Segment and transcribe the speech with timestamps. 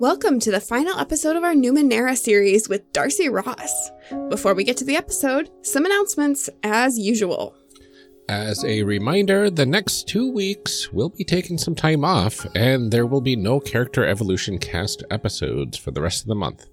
[0.00, 3.90] Welcome to the final episode of our Numenera series with Darcy Ross.
[4.30, 7.54] Before we get to the episode, some announcements as usual.
[8.30, 13.04] As a reminder, the next two weeks we'll be taking some time off, and there
[13.04, 16.68] will be no character evolution cast episodes for the rest of the month.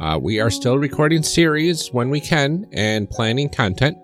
[0.00, 3.96] Uh, we are still recording series when we can and planning content,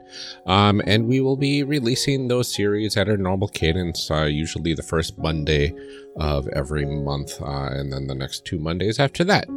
[0.47, 4.84] um, and we will be releasing those series at our normal cadence, uh, usually the
[4.84, 5.75] first Monday
[6.20, 9.48] of every month, uh, and then the next two Mondays after that.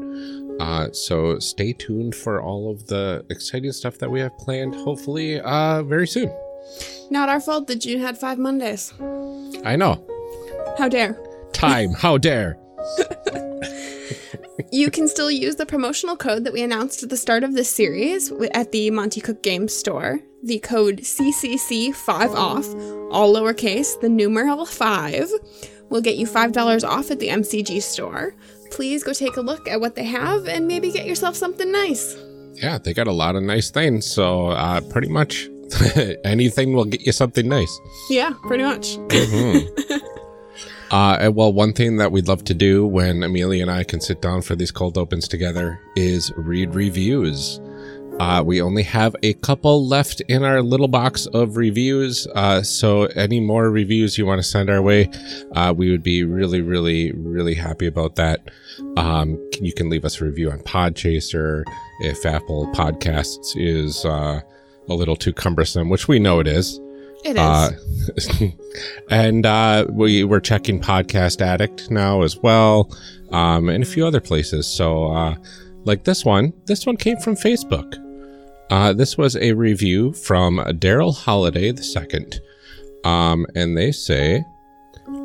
[0.59, 5.39] Uh, so stay tuned for all of the exciting stuff that we have planned, hopefully,
[5.41, 6.35] uh, very soon.
[7.09, 8.93] Not our fault that June had five Mondays.
[9.63, 10.05] I know.
[10.77, 11.17] How dare.
[11.53, 12.57] Time, how dare.
[14.71, 17.69] You can still use the promotional code that we announced at the start of this
[17.69, 20.19] series at the Monte Cook Games store.
[20.43, 25.29] The code CCC5OFF, all lowercase, the numeral 5,
[25.89, 28.35] will get you $5 off at the MCG store.
[28.71, 32.17] Please go take a look at what they have and maybe get yourself something nice.
[32.53, 35.49] Yeah, they got a lot of nice things, so uh, pretty much
[36.23, 37.79] anything will get you something nice.
[38.09, 38.97] Yeah, pretty much.
[40.91, 44.21] Uh, well, one thing that we'd love to do when Amelia and I can sit
[44.21, 47.59] down for these cold opens together is read reviews.
[48.19, 52.27] Uh, we only have a couple left in our little box of reviews.
[52.27, 55.09] Uh, so any more reviews you want to send our way,
[55.51, 58.49] uh, we would be really, really, really happy about that.
[58.95, 61.63] Um, you can leave us a review on Podchaser
[62.01, 64.39] if Apple Podcasts is uh,
[64.89, 66.79] a little too cumbersome, which we know it is.
[67.23, 67.39] It is.
[67.39, 67.71] Uh,
[69.09, 72.95] and uh, we we're checking Podcast Addict now as well,
[73.31, 74.67] um, and a few other places.
[74.67, 75.35] So, uh,
[75.85, 78.01] like this one, this one came from Facebook.
[78.69, 82.41] Uh, this was a review from Daryl Holiday the second,
[83.03, 84.43] um, and they say,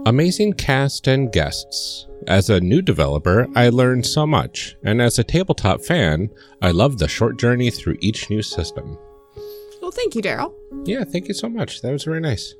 [0.06, 5.25] "Amazing cast and guests." As a new developer, I learned so much, and as a
[5.25, 6.31] tabletop fan,
[6.62, 8.99] I love the short journey through each new system.
[9.91, 10.55] Well, thank you, Daryl.
[10.87, 11.83] Yeah, thank you so much.
[11.83, 12.55] That was very nice.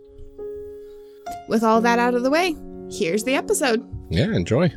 [1.49, 2.57] With all that out of the way,
[2.91, 3.89] here's the episode.
[4.11, 4.73] Yeah, enjoy.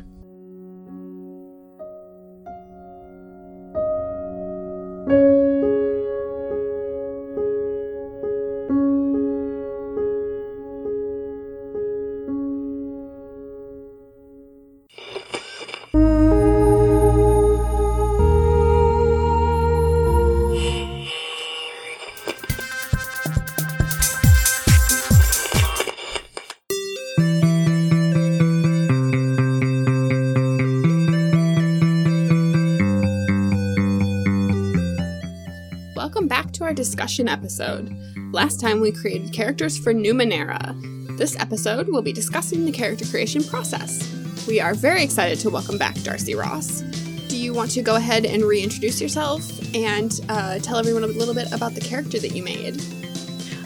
[36.84, 37.96] Discussion episode.
[38.30, 40.76] Last time we created characters for Numenera.
[41.16, 44.06] This episode we'll be discussing the character creation process.
[44.46, 46.82] We are very excited to welcome back Darcy Ross.
[47.28, 49.42] Do you want to go ahead and reintroduce yourself
[49.74, 52.82] and uh, tell everyone a little bit about the character that you made?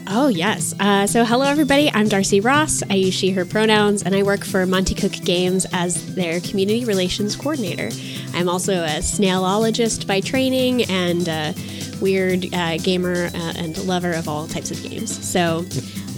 [0.07, 0.73] Oh, yes.
[0.79, 1.91] Uh, so, hello, everybody.
[1.93, 2.85] I'm Darcy Ross.
[2.89, 6.85] I use she, her pronouns, and I work for Monte Cook Games as their community
[6.85, 7.91] relations coordinator.
[8.33, 11.53] I'm also a snailologist by training and a
[12.01, 15.27] weird uh, gamer uh, and lover of all types of games.
[15.27, 15.65] So,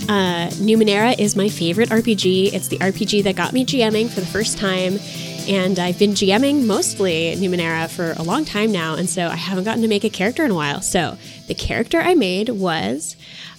[0.09, 2.53] uh, Numenera is my favorite RPG.
[2.53, 4.99] It's the RPG that got me GMing for the first time.
[5.49, 8.95] And I've been GMing mostly Numenera for a long time now.
[8.95, 10.81] And so I haven't gotten to make a character in a while.
[10.81, 11.17] So
[11.49, 13.17] the character I made was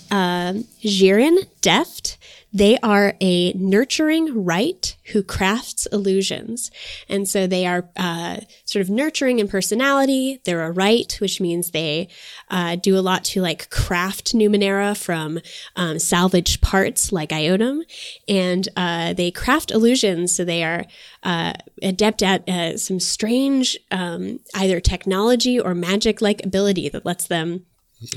[0.09, 2.17] um, Jiren Deft.
[2.53, 6.69] They are a nurturing wright who crafts illusions.
[7.07, 10.41] And so they are uh, sort of nurturing in personality.
[10.43, 12.09] They're a wright, which means they
[12.49, 15.39] uh, do a lot to like craft Numenera from
[15.75, 17.83] um, salvaged parts like Iotum.
[18.27, 20.35] And uh, they craft illusions.
[20.35, 20.85] So they are
[21.23, 27.27] uh, adept at uh, some strange um, either technology or magic like ability that lets
[27.27, 27.65] them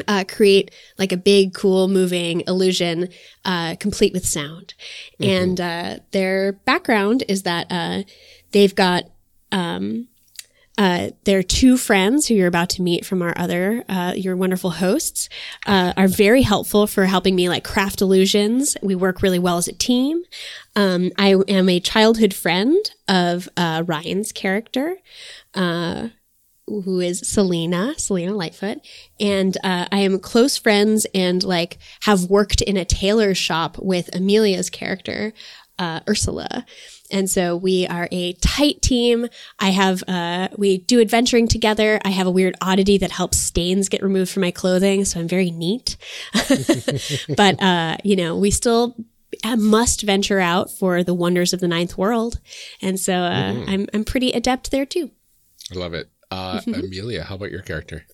[0.08, 3.08] uh, create like a big, cool, moving illusion,
[3.44, 4.74] uh, complete with sound.
[5.20, 8.02] And uh, their background is that uh,
[8.52, 9.04] they've got
[9.52, 10.08] um,
[10.76, 14.70] uh, their two friends who you're about to meet from our other, uh, your wonderful
[14.70, 15.28] hosts,
[15.66, 18.76] uh, are very helpful for helping me like craft illusions.
[18.82, 20.24] We work really well as a team.
[20.74, 24.96] Um, I am a childhood friend of uh, Ryan's character.
[26.66, 28.78] Uh, who is Selena, Selena Lightfoot,
[29.20, 34.14] and uh, I am close friends and like have worked in a tailor shop with
[34.14, 35.32] Amelia's character,
[35.78, 36.64] uh, Ursula.
[37.10, 39.28] And so we are a tight team.
[39.58, 42.00] I have, uh, we do adventuring together.
[42.04, 45.04] I have a weird oddity that helps stains get removed from my clothing.
[45.04, 45.96] So I'm very neat.
[47.36, 48.96] but, uh, you know, we still
[49.56, 52.40] must venture out for the wonders of the ninth world.
[52.80, 53.70] And so, uh, mm-hmm.
[53.70, 55.10] I'm, I'm pretty adept there too.
[55.72, 56.08] I love it.
[56.34, 56.60] Uh.
[56.66, 58.06] Amelia, how about your character?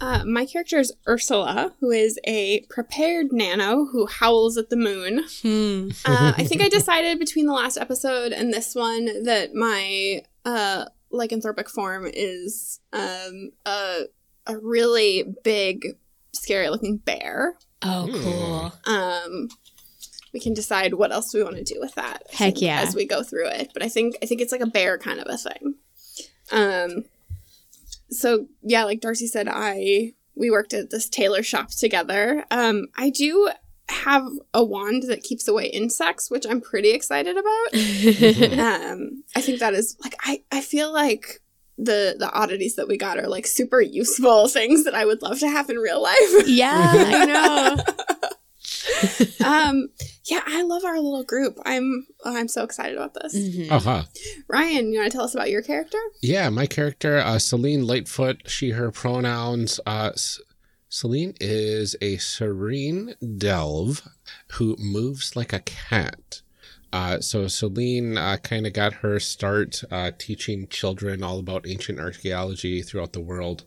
[0.00, 5.24] Uh, my character is Ursula, who is a prepared nano who howls at the moon.
[5.42, 5.88] Hmm.
[6.04, 10.84] uh, I think I decided between the last episode and this one that my uh,
[11.12, 14.02] lycanthropic form is um, a,
[14.46, 15.96] a really big,
[16.34, 17.54] scary looking bear.
[17.82, 18.22] Oh, hmm.
[18.22, 18.72] cool.
[18.86, 19.48] Um,
[20.34, 22.24] we can decide what else we want to do with that.
[22.30, 22.80] Heck yeah!
[22.82, 25.18] As we go through it, but I think I think it's like a bear kind
[25.18, 25.74] of a thing.
[26.52, 27.04] Um,
[28.10, 32.44] so yeah, like Darcy said, I we worked at this tailor shop together.
[32.50, 33.50] Um, I do
[33.88, 37.74] have a wand that keeps away insects, which I'm pretty excited about.
[38.92, 41.40] um, I think that is like I I feel like
[41.78, 45.38] the the oddities that we got are like super useful things that I would love
[45.40, 46.46] to have in real life.
[46.46, 47.76] Yeah, I know.
[49.44, 49.88] um,
[50.24, 51.58] yeah, I love our little group.
[51.64, 53.36] I'm oh, I'm so excited about this.
[53.36, 53.72] Mm-hmm.
[53.72, 54.04] Uh-huh.
[54.48, 55.98] Ryan, you want to tell us about your character?
[56.22, 59.80] Yeah, my character, uh, Celine Lightfoot, she, her pronouns.
[59.86, 60.12] Uh,
[60.88, 64.08] Celine is a serene delve
[64.52, 66.42] who moves like a cat.
[66.92, 71.98] Uh, so Celine uh, kind of got her start uh, teaching children all about ancient
[71.98, 73.64] archaeology throughout the world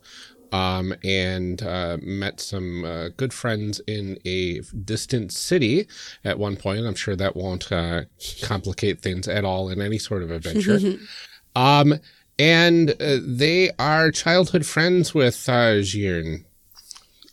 [0.52, 5.86] um, and uh, met some uh, good friends in a distant city
[6.24, 6.86] at one point.
[6.86, 8.02] I'm sure that won't uh,
[8.42, 10.98] complicate things at all in any sort of adventure.
[11.56, 11.94] um,
[12.38, 16.46] and uh, they are childhood friends with uh, Girn.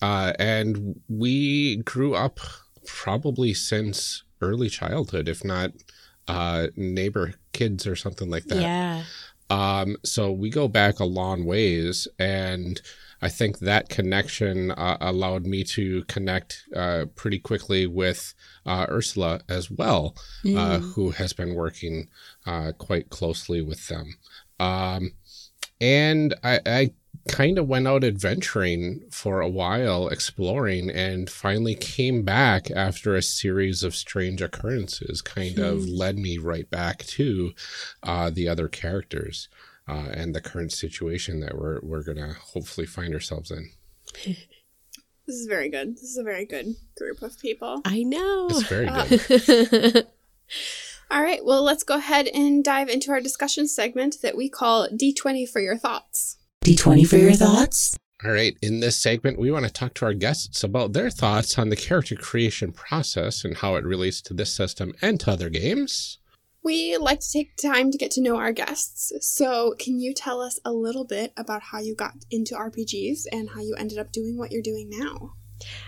[0.02, 2.40] Uh, and we grew up
[2.86, 5.72] probably since early childhood, if not
[6.28, 8.62] uh, neighbor kids or something like that.
[8.62, 9.04] Yeah.
[9.50, 12.82] Um, so we go back a long ways and
[13.22, 18.34] I think that connection uh, allowed me to connect uh, pretty quickly with
[18.66, 20.16] uh, Ursula as well,
[20.46, 20.94] uh, mm.
[20.94, 22.10] who has been working
[22.46, 24.18] uh, quite closely with them.
[24.60, 25.14] Um,
[25.80, 26.92] and I, I
[27.28, 33.22] kind of went out adventuring for a while, exploring, and finally came back after a
[33.22, 35.92] series of strange occurrences, kind of hmm.
[35.92, 37.54] led me right back to
[38.04, 39.50] uh, the other characters
[39.88, 43.72] uh, and the current situation that we're we're gonna hopefully find ourselves in.
[45.28, 45.96] This is very good.
[45.96, 47.82] This is a very good group of people.
[47.84, 48.48] I know.
[48.50, 50.08] It's very good.
[51.12, 54.88] All right, well, let's go ahead and dive into our discussion segment that we call
[54.88, 56.38] D20 for your thoughts.
[56.64, 57.98] D20 for your thoughts?
[58.24, 61.60] All right, in this segment, we want to talk to our guests about their thoughts
[61.60, 65.50] on the character creation process and how it relates to this system and to other
[65.50, 66.20] games
[66.68, 69.14] we like to take time to get to know our guests.
[69.22, 73.50] So, can you tell us a little bit about how you got into RPGs and
[73.50, 75.32] how you ended up doing what you're doing now?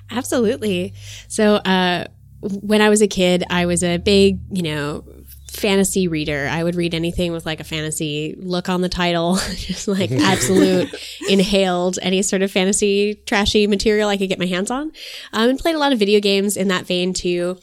[0.09, 0.93] Absolutely.
[1.27, 2.05] So, uh,
[2.41, 5.03] when I was a kid, I was a big, you know,
[5.51, 6.47] fantasy reader.
[6.49, 10.89] I would read anything with like a fantasy look on the title, just like absolute
[11.27, 14.91] inhaled any sort of fantasy trashy material I could get my hands on.
[15.33, 17.57] Um, and played a lot of video games in that vein too.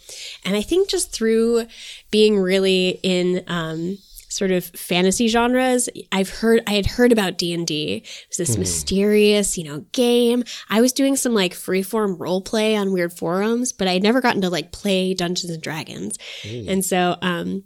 [0.44, 1.66] And I think just through
[2.10, 3.98] being really in, um,
[4.28, 8.58] sort of fantasy genres i've heard i had heard about d&d it was this mm.
[8.58, 13.72] mysterious you know game i was doing some like freeform role play on weird forums
[13.72, 16.68] but i had never gotten to like play dungeons and dragons mm.
[16.68, 17.62] and so um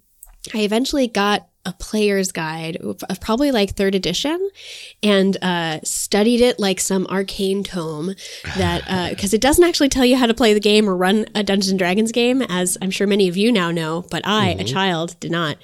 [0.54, 4.50] I eventually got a player's guide of probably like third edition
[5.02, 8.14] and uh, studied it like some arcane tome
[8.56, 11.26] that because uh, it doesn't actually tell you how to play the game or run
[11.34, 14.50] a dungeons and dragons game as i'm sure many of you now know but i
[14.50, 14.60] mm-hmm.
[14.60, 15.56] a child did not.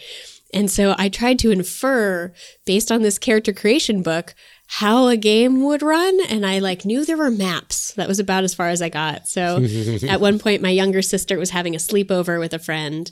[0.55, 2.33] And so i tried to infer
[2.65, 4.35] based on this character creation book
[4.69, 7.95] how a game would run and i like knew there were maps.
[7.95, 9.29] That was about as far as i got.
[9.29, 9.65] So
[10.09, 13.11] at one point my younger sister was having a sleepover with a friend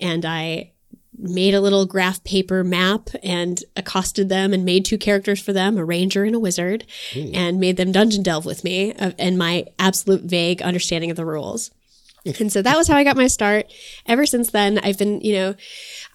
[0.00, 0.71] and i
[1.22, 5.78] made a little graph paper map and accosted them and made two characters for them,
[5.78, 6.84] a ranger and a wizard,
[7.16, 7.30] Ooh.
[7.32, 11.24] and made them dungeon delve with me uh, and my absolute vague understanding of the
[11.24, 11.70] rules.
[12.40, 13.72] and so that was how I got my start.
[14.06, 15.54] Ever since then, I've been, you know,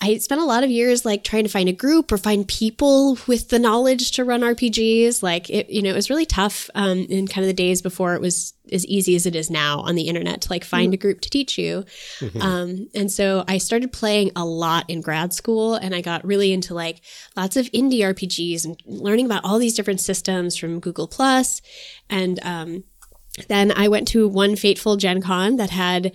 [0.01, 3.17] I spent a lot of years like trying to find a group or find people
[3.27, 5.21] with the knowledge to run RPGs.
[5.21, 8.13] Like it, you know, it was really tough um, in kind of the days before
[8.15, 10.97] it was as easy as it is now on the internet to like find a
[10.97, 11.85] group to teach you.
[12.41, 16.53] Um, and so I started playing a lot in grad school and I got really
[16.53, 17.01] into like
[17.35, 21.61] lots of indie RPGs and learning about all these different systems from Google Plus
[22.09, 22.83] and, um,
[23.47, 26.13] then I went to one fateful Gen Con that had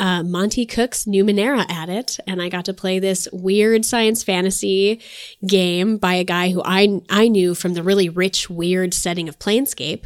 [0.00, 5.00] uh, Monte Cook's Numenera at it, and I got to play this weird science fantasy
[5.46, 9.38] game by a guy who I I knew from the really rich, weird setting of
[9.38, 10.04] Planescape,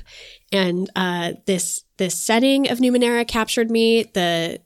[0.50, 4.02] and uh, this this setting of Numenera captured me.
[4.02, 4.60] The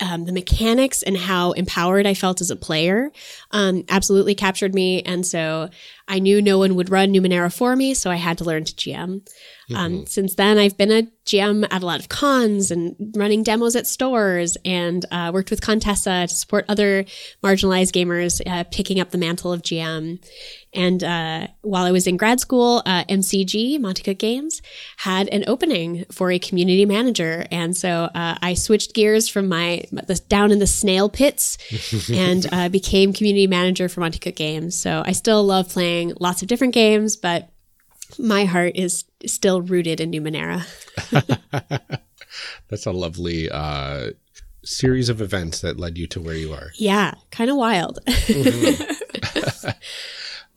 [0.00, 3.10] um, the mechanics and how empowered I felt as a player
[3.50, 5.70] um, absolutely captured me, and so
[6.08, 8.74] I knew no one would run Numenera for me, so I had to learn to
[8.74, 9.22] GM.
[9.74, 13.76] Um, since then, I've been a GM at a lot of cons and running demos
[13.76, 17.04] at stores and uh, worked with Contessa to support other
[17.42, 20.24] marginalized gamers uh, picking up the mantle of GM.
[20.74, 24.62] And uh, while I was in grad school, uh, MCG, Monte Cook Games,
[24.98, 27.46] had an opening for a community manager.
[27.50, 31.58] And so uh, I switched gears from my the, down in the snail pits
[32.12, 34.76] and uh, became community manager for Monte Cook Games.
[34.76, 37.50] So I still love playing lots of different games, but
[38.18, 40.66] my heart is still rooted in Numenera.
[42.68, 44.10] That's a lovely uh,
[44.64, 46.70] series of events that led you to where you are.
[46.74, 47.98] Yeah, kind of wild.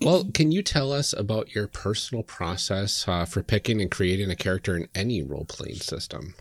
[0.01, 4.35] Well, can you tell us about your personal process uh, for picking and creating a
[4.35, 6.33] character in any role playing system?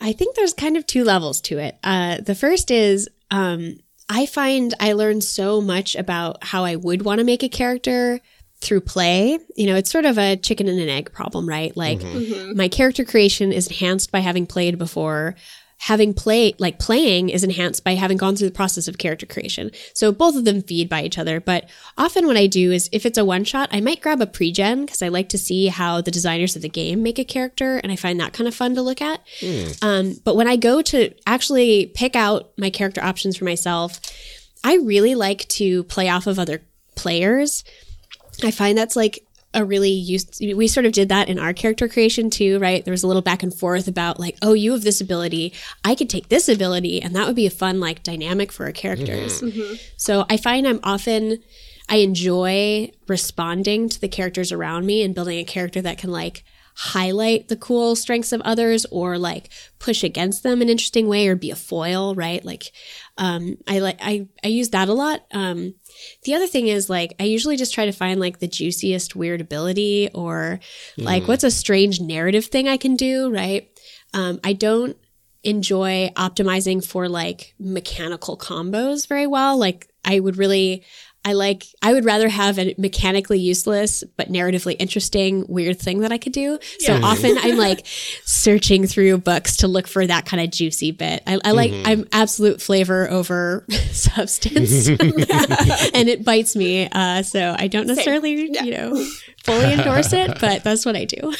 [0.00, 1.78] I think there's kind of two levels to it.
[1.84, 3.78] Uh, the first is um,
[4.08, 8.20] I find I learn so much about how I would want to make a character
[8.60, 9.38] through play.
[9.56, 11.76] You know, it's sort of a chicken and an egg problem, right?
[11.76, 12.18] Like mm-hmm.
[12.18, 12.56] Mm-hmm.
[12.56, 15.34] my character creation is enhanced by having played before.
[15.84, 19.70] Having play like playing is enhanced by having gone through the process of character creation.
[19.92, 21.40] So both of them feed by each other.
[21.40, 24.26] But often what I do is if it's a one shot, I might grab a
[24.26, 27.76] pre-gen because I like to see how the designers of the game make a character.
[27.76, 29.20] And I find that kind of fun to look at.
[29.82, 34.00] Um, but when I go to actually pick out my character options for myself,
[34.64, 36.62] I really like to play off of other
[36.94, 37.62] players.
[38.42, 39.24] I find that's like
[39.54, 42.84] a really used we sort of did that in our character creation too, right?
[42.84, 45.52] There was a little back and forth about like, oh, you have this ability,
[45.84, 48.72] I could take this ability, and that would be a fun like dynamic for our
[48.72, 49.40] characters.
[49.40, 49.60] Mm-hmm.
[49.60, 49.74] Mm-hmm.
[49.96, 51.38] So I find I'm often
[51.88, 56.44] I enjoy responding to the characters around me and building a character that can like
[56.76, 61.28] highlight the cool strengths of others or like push against them in an interesting way
[61.28, 62.44] or be a foil, right?
[62.44, 62.72] Like
[63.16, 65.24] um I like I I use that a lot.
[65.30, 65.74] Um
[66.24, 69.40] the other thing is like I usually just try to find like the juiciest weird
[69.40, 70.58] ability or
[70.98, 73.68] like what's a strange narrative thing I can do, right?
[74.12, 74.96] Um I don't
[75.44, 79.56] enjoy optimizing for like mechanical combos very well.
[79.58, 80.84] Like I would really
[81.24, 86.12] I like I would rather have a mechanically useless but narratively interesting weird thing that
[86.12, 86.58] I could do.
[86.80, 87.86] So often I'm like
[88.24, 91.22] searching through books to look for that kind of juicy bit.
[91.26, 91.86] I, I like mm-hmm.
[91.86, 96.88] I'm absolute flavor over substance, and it bites me.
[96.92, 99.04] Uh, so I don't necessarily you know
[99.44, 101.32] fully endorse it, but that's what I do.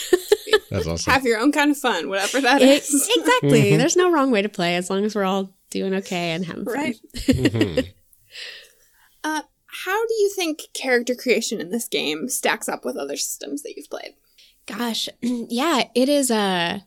[0.70, 1.12] That's awesome.
[1.12, 3.10] Have your own kind of fun, whatever that It- is.
[3.16, 3.62] exactly.
[3.62, 3.78] Mm-hmm.
[3.78, 6.64] There's no wrong way to play as long as we're all doing okay and having
[6.64, 6.74] fun.
[6.74, 6.96] Right.
[7.14, 7.80] Mm-hmm.
[9.84, 13.74] How do you think character creation in this game stacks up with other systems that
[13.76, 14.14] you've played?
[14.66, 16.80] Gosh, yeah, it is uh,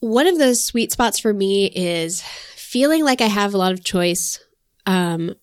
[0.00, 3.84] one of those sweet spots for me is feeling like I have a lot of
[3.84, 4.42] choice
[4.86, 5.34] um,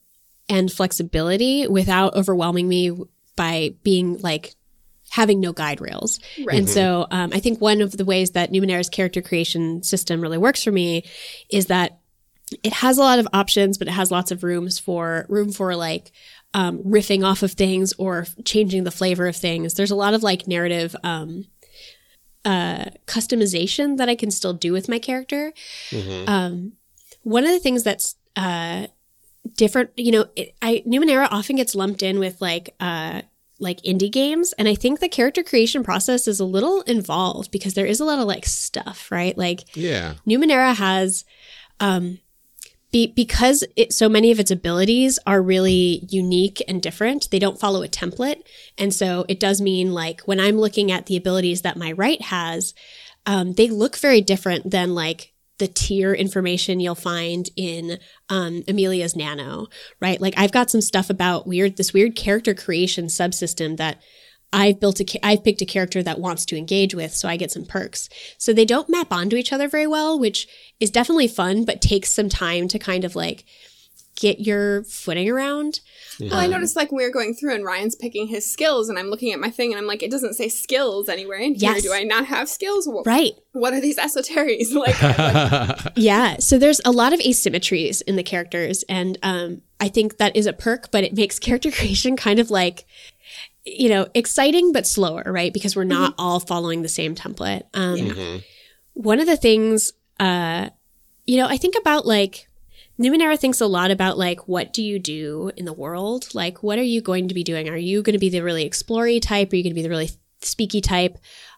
[0.50, 2.97] and flexibility without overwhelming me
[3.35, 4.55] by being like
[5.09, 6.19] having no guide rails.
[6.43, 6.57] Right.
[6.57, 10.38] And so um, I think one of the ways that Numenera's character creation system really
[10.38, 11.03] works for me
[11.50, 12.00] is that
[12.63, 15.75] it has a lot of options, but it has lots of rooms for room for
[15.75, 16.12] like
[16.55, 19.74] um, riffing off of things or changing the flavor of things.
[19.74, 21.47] There's a lot of like narrative um,
[22.45, 25.51] uh, customization that I can still do with my character.
[26.29, 26.71] Um,
[27.24, 28.88] one of the things that's uh,
[29.57, 33.24] different, you know, it, I Numenera often gets lumped in with like uh,
[33.59, 37.74] like indie games, and I think the character creation process is a little involved because
[37.74, 39.38] there is a lot of like stuff, right?
[39.38, 40.13] Like Yeah.
[40.25, 41.25] Numenera has,
[41.81, 42.19] um,
[42.92, 47.60] be, because it, so many of its abilities are really unique and different, they don't
[47.60, 48.44] follow a template.
[48.77, 52.22] And so it does mean like when I'm looking at the abilities that my wright
[52.22, 52.74] has,
[53.25, 57.98] um, they look very different than like the tier information you'll find in
[58.30, 59.68] um, Amelia's Nano,
[60.01, 60.20] right?
[60.20, 64.01] Like I've got some stuff about weird, this weird character creation subsystem that
[64.55, 67.51] I've built a, I've picked a character that wants to engage with, so I get
[67.51, 68.07] some perks.
[68.38, 70.47] So they don't map onto each other very well, which
[70.79, 73.43] is definitely fun, but takes some time to kind of like
[74.15, 75.81] get your footing around.
[76.21, 78.97] Well, I noticed like when we were going through and Ryan's picking his skills, and
[78.97, 81.74] I'm looking at my thing, and I'm like, it doesn't say skills anywhere in here.
[81.74, 81.83] Yes.
[81.83, 82.85] Do I not have skills?
[82.88, 83.33] Wh- Right.
[83.51, 84.74] What are these esoteries?
[84.74, 86.38] Like, Yeah.
[86.38, 88.83] So there's a lot of asymmetries in the characters.
[88.88, 92.50] And um, I think that is a perk, but it makes character creation kind of
[92.50, 92.85] like,
[93.65, 95.51] you know, exciting but slower, right?
[95.51, 97.63] Because we're not all following the same template.
[97.74, 97.98] Um,
[98.93, 100.69] One of the things, uh,
[101.25, 102.48] you know, I think about like,
[102.98, 106.34] Numenera thinks a lot about like what do you do in the world?
[106.34, 107.67] Like what are you going to be doing?
[107.67, 109.51] Are you going to be the really explory type?
[109.51, 111.17] Are you going to be the really speaky type?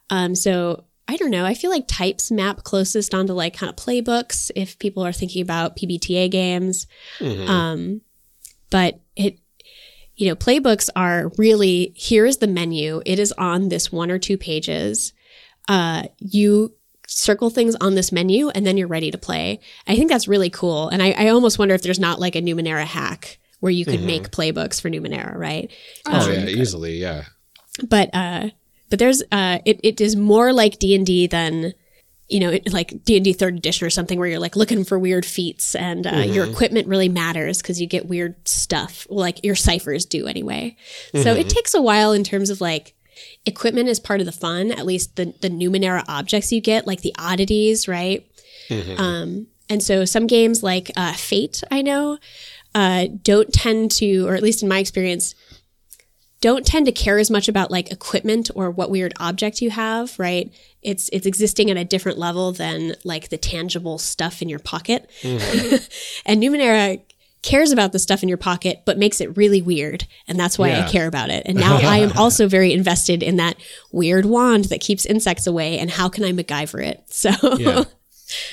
[0.10, 1.46] Um, so I don't know.
[1.46, 5.44] I feel like types map closest onto like kind of playbooks if people are thinking
[5.44, 6.88] about PBTA games.
[7.48, 8.02] Um,
[8.72, 9.38] but it,
[10.18, 13.02] you know, playbooks are really here is the menu.
[13.06, 15.14] It is on this one or two pages.
[15.70, 16.74] Uh, you
[17.08, 19.60] circle things on this menu and then you're ready to play.
[19.88, 20.90] I think that's really cool.
[20.90, 24.02] And I, I almost wonder if there's not like a Numenera hack where you could
[24.04, 25.72] make playbooks for Numenera, right?
[26.08, 27.24] oh yeah, easily, yeah.
[27.88, 28.50] but uh
[28.90, 31.74] but there's uh it, it is more like d&d than
[32.30, 35.76] you know like d&d third edition or something where you're like looking for weird feats
[35.76, 40.28] and uh, your equipment really matters because you get weird stuff like your cyphers do
[40.28, 40.76] anyway.
[41.14, 42.94] So it takes a while in terms of like
[43.46, 47.02] equipment is part of the fun at least the the numenera objects you get like
[47.02, 48.26] the oddities right?
[48.98, 52.18] Um and so some games like uh, fate i know
[52.76, 55.34] uh, don't tend to or at least in my experience
[56.40, 60.18] don't tend to care as much about like equipment or what weird object you have,
[60.20, 60.52] right?
[60.82, 65.10] It's it's existing at a different level than like the tangible stuff in your pocket.
[65.22, 66.22] Mm.
[66.26, 67.02] and Numenera
[67.44, 70.70] cares about the stuff in your pocket but makes it really weird and that's why
[70.70, 70.86] Yeah.
[70.86, 71.44] I care about it.
[71.46, 73.58] And now I am also very invested in that
[73.92, 77.04] weird wand that keeps insects away and how can I MacGyver it?
[77.10, 77.84] So Yeah.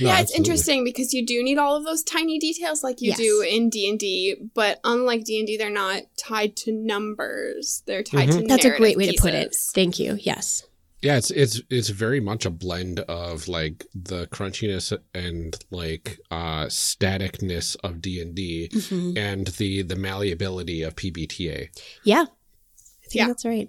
[0.01, 0.37] No, yeah, it's absolutely.
[0.39, 3.19] interesting because you do need all of those tiny details like you Yes.
[3.19, 7.83] do in D and D, but unlike D and D, they're not tied to numbers.
[7.87, 9.55] They're tied to that's a great narrative way to put it.
[9.75, 10.17] Thank you.
[10.21, 10.65] Yes.
[11.03, 16.65] Yeah, it's it's it's very much a blend of like the crunchiness and like uh
[16.67, 19.19] staticness of D and D Mm-hmm.
[19.19, 21.69] and the the malleability of PBTA.
[22.05, 22.23] Yeah.
[22.23, 23.27] I think Yeah.
[23.27, 23.69] that's right.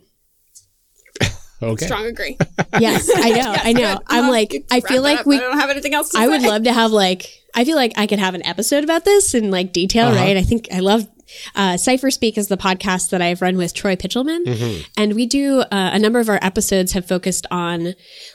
[1.61, 1.85] Okay.
[1.85, 2.37] Strong agree.
[2.79, 3.55] Yes, I know.
[3.57, 3.95] I know.
[3.95, 4.03] Good.
[4.09, 4.65] I'm like.
[4.69, 5.25] I feel like up.
[5.25, 6.23] we I don't have anything else to say.
[6.23, 9.05] I would love to have like I feel like I could have an episode about
[9.05, 10.17] this in like detail, Uh-huh.
[10.17, 10.35] right?
[10.35, 11.07] I think I love
[11.55, 14.81] uh, Cypher Speak is the podcast that I've run with Troy Pichelman, Mm-hmm.
[14.97, 17.93] and we do uh, a number of our episodes have focused on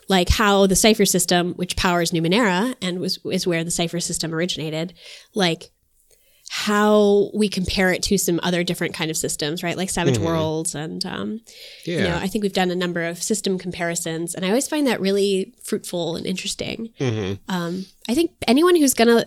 [0.09, 4.33] like how the Cypher system, which powers Numenera and was is where the Cypher system
[4.35, 4.95] originated,
[5.35, 5.71] like
[6.53, 9.77] how we compare it to some other different kind of systems, right?
[9.77, 11.41] Like Savage Worlds and um,
[11.85, 11.99] Yeah.
[11.99, 14.89] you know, I think we've done a number of system comparisons, and I always find
[14.89, 16.91] that really fruitful and interesting.
[17.49, 19.27] Um, I think anyone who's gonna,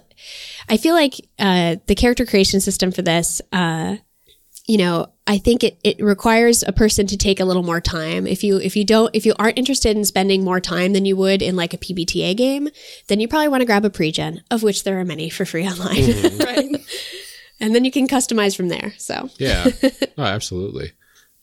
[0.67, 3.95] I feel like uh, the character creation system for this, uh,
[4.65, 8.25] you know, I think it, it requires a person to take a little more time.
[8.25, 11.15] If you if you don't if you aren't interested in spending more time than you
[11.17, 12.69] would in like a PBTA game,
[13.07, 15.67] then you probably want to grab a pregen, of which there are many for free
[15.67, 16.85] online, right.
[17.59, 18.93] and then you can customize from there.
[18.97, 19.67] So Yeah.
[20.17, 20.91] No, absolutely.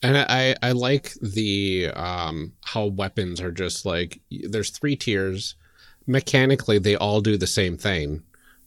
[0.03, 5.55] And I, I like the um how weapons are just like there's three tiers.
[6.07, 8.23] Mechanically they all do the same thing,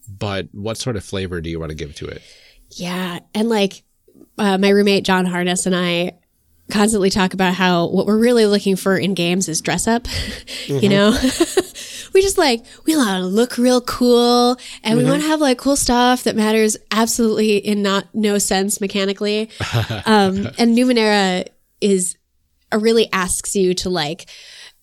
[0.09, 2.23] but what sort of flavor do you want to give to it?
[2.71, 3.21] Yeah.
[3.35, 3.83] And like
[4.39, 6.19] uh, my roommate, John Harness, and I
[6.71, 10.07] constantly talk about how what we're really looking for in games is dress up.
[10.67, 11.11] you know?
[12.15, 15.59] we just like, we want to look real cool and we want to have like
[15.59, 19.51] cool stuff that matters absolutely in not no sense mechanically.
[20.07, 21.47] um, and Numenera
[21.81, 22.17] is
[22.73, 24.27] uh, really asks you to like,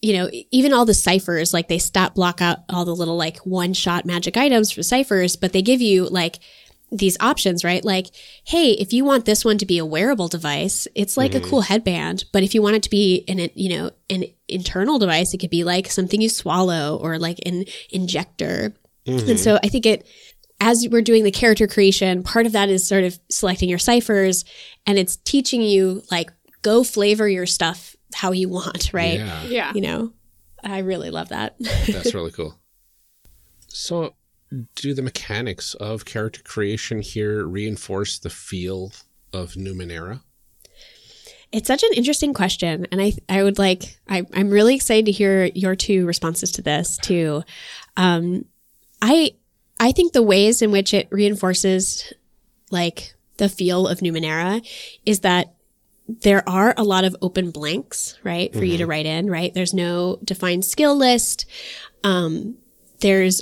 [0.02, 3.38] you know, even all the cyphers, like they stop block out all the little like
[3.40, 6.40] one shot magic items for cyphers, but they give you like
[6.92, 7.84] these options, right?
[7.84, 8.08] Like,
[8.44, 11.50] hey, if you want this one to be a wearable device, it's like a mm-hmm.
[11.50, 12.26] cool headband.
[12.34, 15.50] But if you want it to be an, you know, an internal device, it could
[15.50, 18.74] be like something you swallow or like an injector.
[19.08, 19.36] And mm-hmm.
[19.38, 20.06] so I think it,
[20.60, 24.46] as we're doing the character creation, part of that is sort of selecting your cyphers
[24.86, 29.20] and it's teaching you like go flavor your stuff how you want, right?
[29.20, 29.44] Yeah.
[29.44, 29.72] Yeah.
[29.74, 30.14] You know,
[30.64, 31.56] I really love that.
[31.60, 32.56] That's really cool.
[33.68, 34.14] So,
[34.76, 38.92] do the mechanics of character creation here reinforce the feel
[39.34, 40.22] of Numenera?
[41.52, 45.12] It's such an interesting question, and I I would like I I'm really excited to
[45.12, 47.44] hear your two responses to this too.
[47.98, 48.46] Um,
[49.02, 49.32] I
[49.80, 52.14] I think the ways in which it reinforces
[52.70, 54.66] like the feel of Numenera
[55.06, 55.56] is that
[56.08, 59.54] there are a lot of open blanks, right, for you to write in, right?
[59.54, 61.46] There's no defined skill list.
[62.04, 62.58] Um,
[63.00, 63.42] there's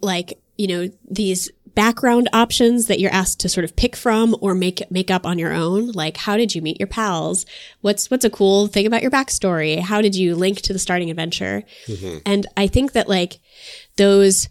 [0.00, 4.54] like, you know, these background options that you're asked to sort of pick from or
[4.54, 5.92] make make up on your own.
[5.92, 7.46] Like, how did you meet your pals?
[7.80, 9.80] What's what's a cool thing about your backstory?
[9.80, 11.64] How did you link to the starting adventure?
[11.86, 12.18] Mm-hmm.
[12.26, 13.40] And I think that like
[13.96, 14.48] those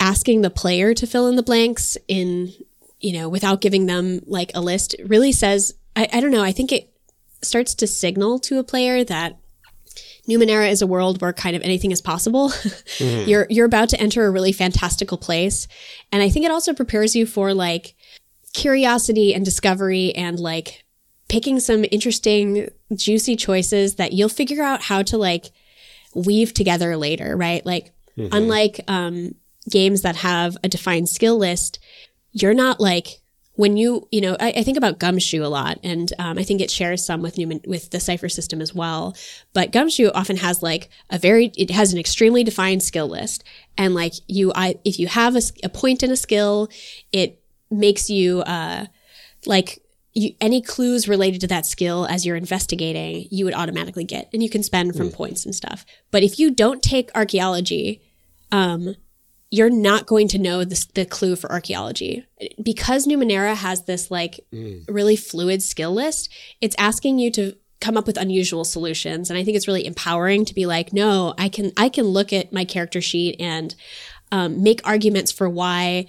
[0.00, 2.52] asking the player to fill in the blanks in
[3.00, 6.52] you know without giving them like a list really says I, I don't know i
[6.52, 6.90] think it
[7.42, 9.38] starts to signal to a player that
[10.28, 12.52] Numenera is a world where kind of anything is possible.
[12.98, 15.68] you're you're about to enter a really fantastical place,
[16.12, 17.94] and I think it also prepares you for like
[18.54, 20.84] curiosity and discovery and like
[21.28, 25.50] picking some interesting juicy choices that you'll figure out how to like
[26.14, 27.64] weave together later, right?
[27.66, 27.92] Like
[28.32, 29.34] unlike um
[29.68, 31.78] games that have a defined skill list,
[32.32, 33.20] you're not like
[33.56, 36.60] when you you know I, I think about gumshoe a lot and um, i think
[36.60, 39.16] it shares some with newman with the Cypher system as well.
[39.52, 43.44] But gumshoe often has like a very it has an extremely defined skill list.
[43.78, 46.68] And like you i if you have a point in a skill
[47.12, 47.40] it
[47.70, 48.86] makes you uh
[49.46, 49.80] like
[50.12, 54.28] you, any clues related to that skill as you're investigating you would automatically get.
[54.32, 55.84] And you can spend from points and stuff.
[56.10, 58.02] But if you don't take archaeology
[58.52, 58.96] um
[59.54, 62.26] you're not going to know this, the clue for archaeology
[62.60, 64.40] because Numenera has this like
[64.88, 66.28] really fluid skill list.
[66.60, 70.44] It's asking you to come up with unusual solutions, and I think it's really empowering
[70.46, 73.74] to be like, no, I can I can look at my character sheet and
[74.32, 76.06] um, make arguments for why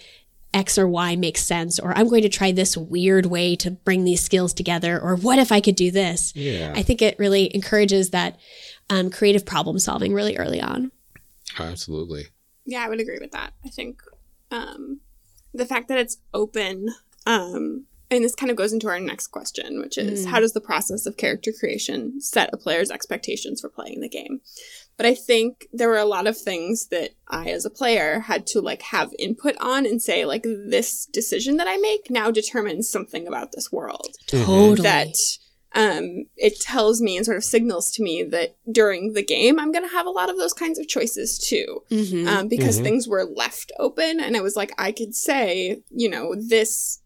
[0.51, 4.05] X or Y makes sense, or I'm going to try this weird way to bring
[4.05, 6.33] these skills together, or what if I could do this?
[6.35, 6.73] Yeah.
[6.75, 8.39] I think it really encourages that
[8.89, 10.91] um, creative problem solving really early on.
[11.59, 12.25] Absolutely.
[12.65, 13.53] Yeah, I would agree with that.
[13.63, 14.01] I think
[14.51, 15.01] um,
[15.53, 16.89] the fact that it's open,
[17.25, 20.61] um, and this kind of goes into our next question, which is how does the
[20.61, 24.41] process of character creation set a player's expectations for playing the game?
[24.97, 28.47] But I think there were a lot of things that I, as a player, had
[28.47, 32.89] to like have input on and say, like, this decision that I make now determines
[32.89, 34.75] something about this world Totally.
[34.83, 35.15] that
[35.75, 39.71] um, it tells me and sort of signals to me that during the game I'm
[39.71, 42.27] going to have a lot of those kinds of choices too, Mhm.
[42.27, 46.33] um, because things were left open, and it was like I could say, you know,
[46.35, 46.99] this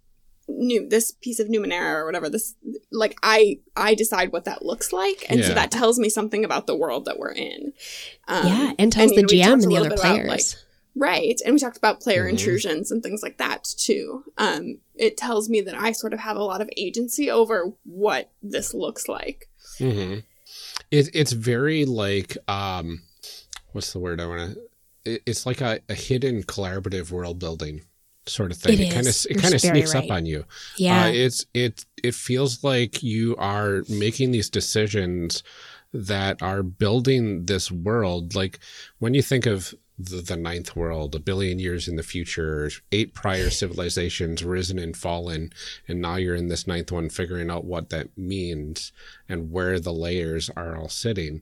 [0.51, 2.55] new this piece of Numenera or whatever this
[2.91, 6.65] like I I decide what that looks like, and so that tells me something about
[6.65, 7.73] the world that we're in.
[8.27, 10.27] Um, yeah, and tells you the know, GM and a the other bit about, players.
[10.27, 10.41] like,
[10.99, 11.39] Right.
[11.45, 12.31] And we talked about player Mhm.
[12.31, 14.25] intrusions and things like that too.
[14.37, 18.31] Um, it tells me that I sort of have a lot of agency over what
[18.43, 19.47] this looks like.
[19.77, 20.15] hmm
[20.91, 23.03] It, it's very like um,
[23.71, 24.61] what's the word I want to?
[25.13, 27.81] It, it's like a, a hidden collaborative world building
[28.25, 28.79] sort of thing.
[28.79, 30.03] It kind of it kind of sneaks right.
[30.03, 30.43] up on you.
[30.77, 35.43] yeah, Uh, it's it it feels like you are making these decisions
[35.93, 38.35] that are building this world.
[38.35, 38.59] Like
[38.99, 43.13] when you think of the, the ninth world, a billion years in the future, eight
[43.13, 45.51] prior civilizations risen and fallen,
[45.87, 48.91] and now you're in this ninth one, figuring out what that means
[49.27, 51.41] and where the layers are all sitting.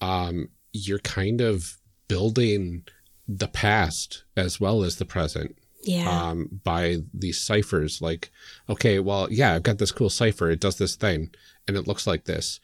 [0.00, 2.84] Um, you're kind of building
[3.26, 8.00] the past as well as the present yeah, um, by these cyphers.
[8.00, 8.30] Like,
[8.68, 10.50] okay, well, yeah, I've got this cool cypher.
[10.50, 11.30] It does this thing,
[11.66, 12.60] and it looks like this.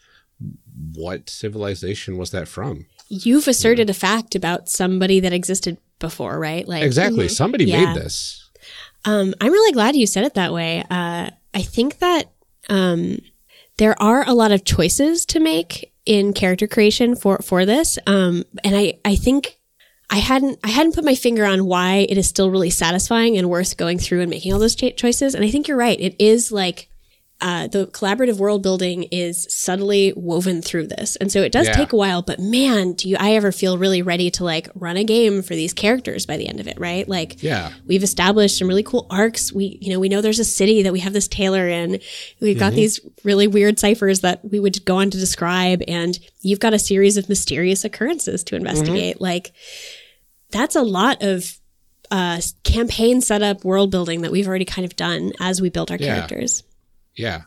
[0.93, 2.85] What civilization was that from?
[3.13, 6.67] You've asserted a fact about somebody that existed before, right?
[6.67, 7.27] Like Exactly.
[7.27, 7.85] Somebody Yeah.
[7.93, 8.49] made this.
[9.05, 10.83] Um, I'm really glad you said it that way.
[10.89, 12.31] Uh, I think that
[12.69, 13.19] um,
[13.77, 18.43] there are a lot of choices to make in character creation for for this, um,
[18.63, 19.57] and I I think
[20.09, 23.49] I hadn't I hadn't put my finger on why it is still really satisfying and
[23.49, 25.35] worth going through and making all those choices.
[25.35, 25.99] And I think you're right.
[25.99, 26.89] It is like.
[27.41, 31.73] Uh, the collaborative world building is subtly woven through this, and so it does Yeah.
[31.73, 32.21] take a while.
[32.21, 35.53] But man, do you, I ever feel really ready to like run a game for
[35.53, 36.79] these characters by the end of it?
[36.79, 37.05] Right?
[37.05, 37.73] Like, Yeah.
[37.85, 39.51] we've established some really cool arcs.
[39.51, 41.99] We, you know, we know there's a city that we have this tailor in.
[42.39, 46.59] We've got these really weird cyphers that we would go on to describe, and you've
[46.61, 49.19] got a series of mysterious occurrences to investigate.
[49.19, 49.51] Like,
[50.51, 51.59] that's a lot of
[52.09, 55.97] uh, campaign setup, world building that we've already kind of done as we build our
[55.97, 56.13] Yeah.
[56.15, 56.63] characters.
[57.15, 57.43] Yeah.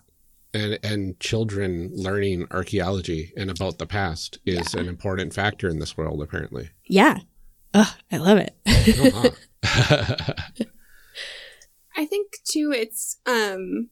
[0.55, 5.97] And and children learning archaeology and about the past is an important factor in this
[5.97, 6.71] world, apparently.
[6.87, 7.19] Yeah.
[7.75, 8.55] Oh, I love it.
[8.67, 10.33] Uh-huh.
[11.97, 13.91] I think too it's um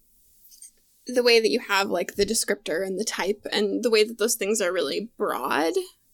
[1.06, 4.18] the way that you have like the descriptor and the type and the way that
[4.18, 5.72] those things are really broad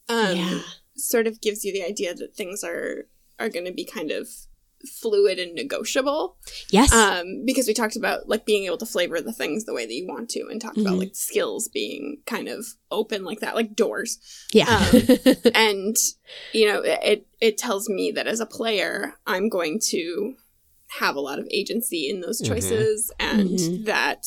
[0.09, 0.61] um Yeah.
[0.97, 3.07] sort of gives you the idea that things are
[3.39, 4.29] are going to be kind of
[4.87, 6.37] fluid and negotiable.
[6.71, 6.93] Yes.
[6.93, 9.93] Um, because we talked about like being able to flavor the things the way that
[9.95, 10.99] you want to, and talked about Mhm.
[11.01, 14.19] like skills being kind of open like that, like doors.
[14.53, 14.69] yeah.
[14.69, 15.97] um, and
[16.53, 20.35] you know, it it tells me that as a player, I'm going to
[20.99, 22.47] have a lot of agency in those Mhm.
[22.49, 23.85] choices, and Mhm.
[23.85, 24.25] that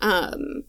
[0.00, 0.64] um,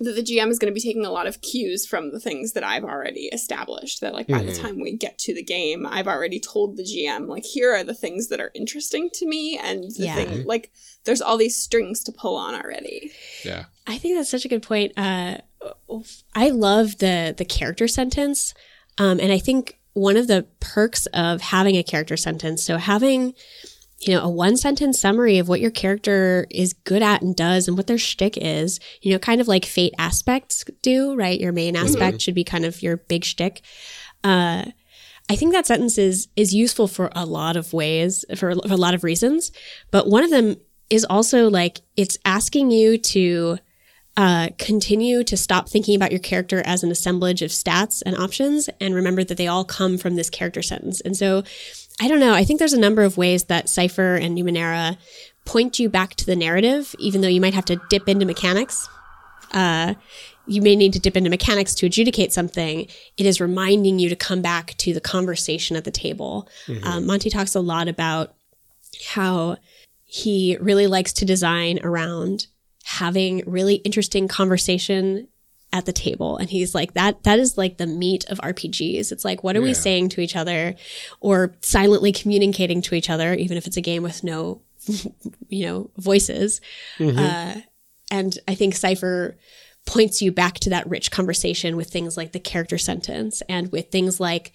[0.00, 2.52] that the GM is going to be taking a lot of cues from the things
[2.52, 4.00] that I've already established.
[4.00, 4.60] That like by the Mhm.
[4.60, 7.94] time we get to the game, I've already told the GM like here are the
[7.94, 10.14] things that are interesting to me, and the Yeah.
[10.14, 10.70] thing like
[11.04, 13.10] there's all these strings to pull on already.
[13.44, 13.64] Yeah.
[13.86, 14.92] I think that's such a good point.
[14.96, 15.38] Uh,
[16.34, 18.54] I love the the character sentence,
[18.98, 23.34] um, and I think one of the perks of having a character sentence, so having
[24.00, 27.68] you know a one sentence summary of what your character is good at and does,
[27.68, 31.40] and what their shtick is, you know, kind of like fate aspects do, right?
[31.40, 33.62] Your main aspect should be kind of your big shtick.
[34.22, 34.66] Uh,
[35.30, 38.76] I think that sentence is is useful for a lot of ways, for, for a
[38.76, 39.52] lot of reasons,
[39.90, 40.56] but one of them
[40.90, 43.58] is also like it's asking you to
[44.18, 48.68] uh, continue to stop thinking about your character as an assemblage of stats and options
[48.80, 51.00] and remember that they all come from this character sentence.
[51.00, 51.44] And so,
[52.00, 52.34] I don't know.
[52.34, 54.98] I think there's a number of ways that Cypher and Numenera
[55.44, 58.88] point you back to the narrative, even though you might have to dip into mechanics.
[59.52, 59.94] Uh,
[60.46, 62.88] you may need to dip into mechanics to adjudicate something.
[63.18, 66.48] It is reminding you to come back to the conversation at the table.
[66.82, 68.34] Um, Monte talks a lot about
[69.06, 69.58] how
[70.04, 72.48] he really likes to design around
[72.88, 75.28] having really interesting conversation
[75.74, 76.38] at the table.
[76.38, 79.60] And he's like that that is like the meat of RPGs it's like what are
[79.60, 80.74] we saying to each other
[81.20, 84.62] or silently communicating to each other even if it's a game with no
[85.48, 86.62] you know voices?
[86.98, 87.60] Uh,
[88.10, 89.36] and I think Cypher
[89.84, 93.90] points you back to that rich conversation with things like the character sentence and with
[93.90, 94.52] things like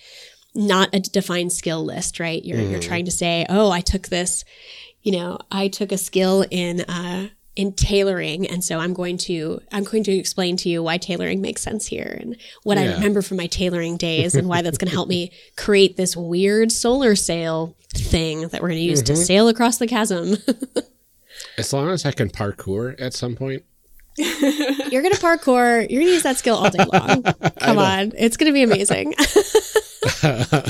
[0.55, 2.43] not a defined skill list, right?
[2.43, 4.43] You're you're trying to say, "Oh, I took this,
[5.03, 9.59] you know, I took a skill in uh in tailoring and so I'm going to
[9.71, 13.21] I'm going to explain to you why tailoring makes sense here and what I remember
[13.21, 17.15] from my tailoring days and why that's going to help me create this weird solar
[17.15, 19.21] sail thing that we're going to use to mm-hmm.
[19.21, 20.37] sail across the chasm."
[21.57, 23.63] As long as I can parkour at some point.
[24.17, 25.89] You're gonna parkour.
[25.89, 27.23] You're gonna use that skill all day long.
[27.59, 29.15] Come on, it's gonna be amazing.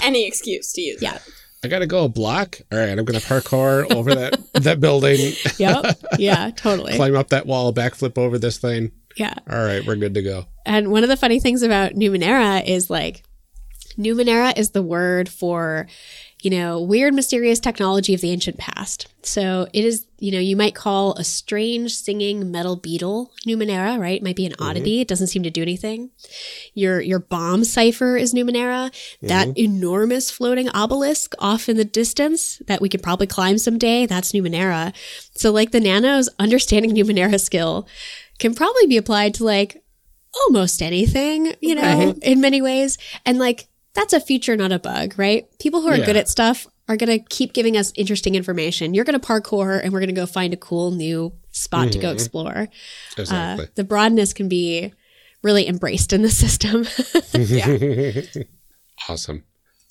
[0.02, 1.15] Any excuse to use Yeah.
[1.15, 1.22] it.
[1.63, 2.60] I gotta go a block.
[2.71, 5.97] All right, I'm gonna parkour over that that building, yep.
[6.19, 6.52] Yeah.
[6.56, 6.95] Totally.
[6.95, 8.91] climb up that wall, backflip over this thing.
[9.15, 9.34] Yeah.
[9.49, 10.45] All right, we're good to go.
[10.65, 13.23] And one of the funny things about Numenera is like,
[13.97, 15.88] Numenera is the word for,
[16.43, 19.08] you know, weird, mysterious technology of the ancient past.
[19.21, 24.17] So it is, you know, you might call a strange singing metal beetle Numenera, right?
[24.17, 24.63] It might be an mm-hmm.
[24.63, 24.99] oddity.
[24.99, 26.12] It doesn't seem to do anything.
[26.73, 28.93] Your your bomb cypher is Numenera.
[29.21, 29.58] That mm-hmm.
[29.58, 34.93] enormous floating obelisk off in the distance that we could probably climb someday, that's Numenera.
[35.36, 37.88] So like the nanos understanding Numenera skill
[38.39, 39.82] can probably be applied to like
[40.41, 42.97] almost anything, you know, in many ways.
[43.25, 45.47] And like, that's a feature, not a bug, right?
[45.60, 46.06] People who are Yeah.
[46.06, 48.93] good at stuff are going to keep giving us interesting information.
[48.93, 51.99] You're going to parkour and we're going to go find a cool new spot to
[51.99, 52.67] go explore.
[53.17, 53.65] Exactly.
[53.65, 54.93] Uh, the broadness can be
[55.41, 56.86] really embraced in the system.
[59.10, 59.43] Awesome.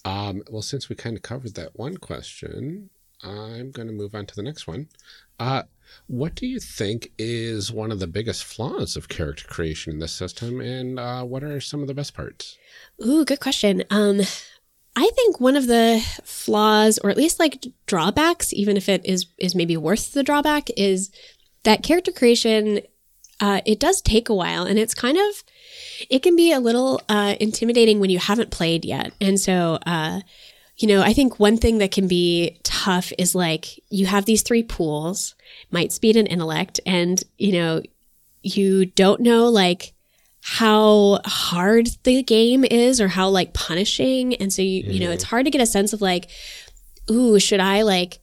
[0.05, 2.91] Um, well, since we kind of covered that one question,
[3.23, 4.89] I'm going to move on to the next one.
[5.39, 5.63] Uh,
[6.07, 10.13] what do you think is one of the biggest flaws of character creation in this
[10.13, 12.59] system, and uh, what are some of the best parts?
[13.05, 13.85] Ooh, good question.
[13.91, 14.21] Um,
[14.95, 19.27] I think one of the flaws, or at least like drawbacks, even if it is
[19.39, 21.11] is maybe worth the drawback, is
[21.63, 22.81] that character creation.
[23.41, 25.43] Uh, it does take a while, and it's kind of
[26.11, 29.13] it can be a little uh, intimidating when you haven't played yet.
[29.21, 30.21] And so, uh,
[30.77, 34.43] you know, I think one thing that can be tough is like you have these
[34.43, 35.35] three pools,
[35.71, 37.83] might speed and intellect, and you know,
[38.43, 39.95] you don't know like
[40.43, 44.35] how hard the game is or how like punishing.
[44.35, 46.29] And so you you know it's hard to get a sense of like
[47.11, 48.19] ooh should i like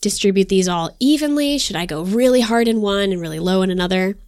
[0.00, 1.58] distribute these all evenly?
[1.58, 4.18] Should i go really hard in one and really low in another?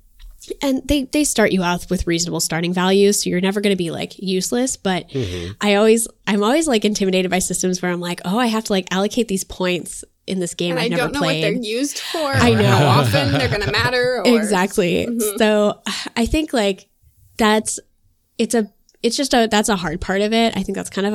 [0.60, 3.76] And they they start you out with reasonable starting values so you're never going to
[3.76, 4.76] be like useless.
[4.76, 5.52] But mm-hmm.
[5.60, 8.72] i always i'm always like intimidated by systems where i'm like oh i have to
[8.72, 11.52] like allocate these points in this game And i've I never don't know what they're
[11.52, 12.32] used for.
[12.32, 12.64] I know.
[12.64, 14.22] how often they're going to matter.
[14.24, 15.80] Or, exactly so
[16.16, 16.88] i think like
[17.38, 17.80] that's
[18.38, 18.70] it's a
[19.02, 21.14] it's just a that's a hard part of it i think that's kind of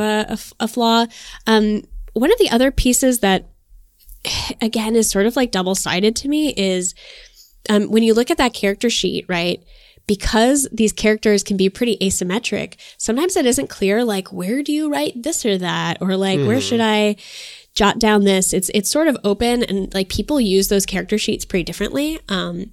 [0.60, 1.06] a flaw
[1.46, 3.50] um one of the other pieces that
[4.62, 6.94] again is sort of like double sided to me is
[7.70, 9.64] um when you look at that character sheet right
[10.08, 14.90] because these characters can be pretty asymmetric, sometimes it isn't clear like where do you
[14.90, 17.18] write this or that or like where should I
[17.78, 18.54] jot down this.
[18.54, 22.20] It's it's sort of open and like people use those character sheets pretty differently.
[22.28, 22.72] Um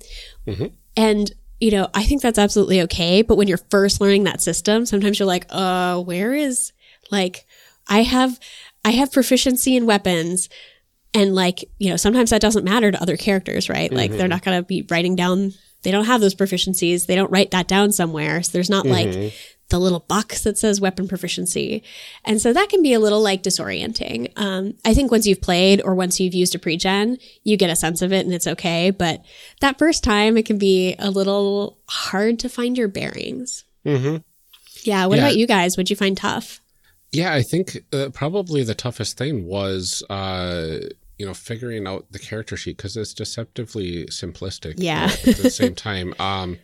[0.96, 4.86] and you know, I think that's absolutely okay, but when you're first learning that system,
[4.86, 6.72] sometimes you're like, "Uh, where is
[7.10, 7.46] like
[7.86, 8.40] I have
[8.84, 10.48] I have proficiency in weapons
[11.12, 13.92] and like, you know, sometimes that doesn't matter to other characters, right?
[13.92, 15.52] Like they're not going to be writing down
[15.84, 17.06] they don't have those proficiencies.
[17.06, 18.42] They don't write that down somewhere.
[18.42, 19.34] So there's not like
[19.74, 21.82] the little box that says weapon proficiency.
[22.24, 24.30] And so that can be a little like disorienting.
[24.36, 27.76] Um, I think once you've played or once you've used a pre-gen, you get a
[27.76, 28.90] sense of it and it's okay.
[28.90, 29.24] But
[29.60, 33.64] that first time, it can be a little hard to find your bearings.
[33.84, 34.18] Mm-hmm.
[34.84, 35.06] Yeah.
[35.06, 35.24] What Yeah.
[35.24, 35.76] about you guys?
[35.76, 36.60] What'd you find tough?
[37.10, 40.78] Yeah, I think uh, probably the toughest thing was, uh,
[41.18, 44.74] you know, figuring out the character sheet because it's deceptively simplistic.
[44.78, 45.10] Yeah.
[45.26, 46.58] At the same time, um,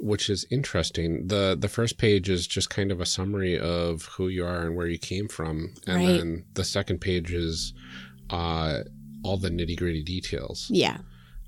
[0.00, 1.26] which is interesting.
[1.28, 4.74] the The first page is just kind of a summary of who you are and
[4.76, 6.16] where you came from, and Right.
[6.18, 7.72] then the second page is
[8.30, 8.84] uh,
[9.22, 10.98] all the nitty gritty details Yeah.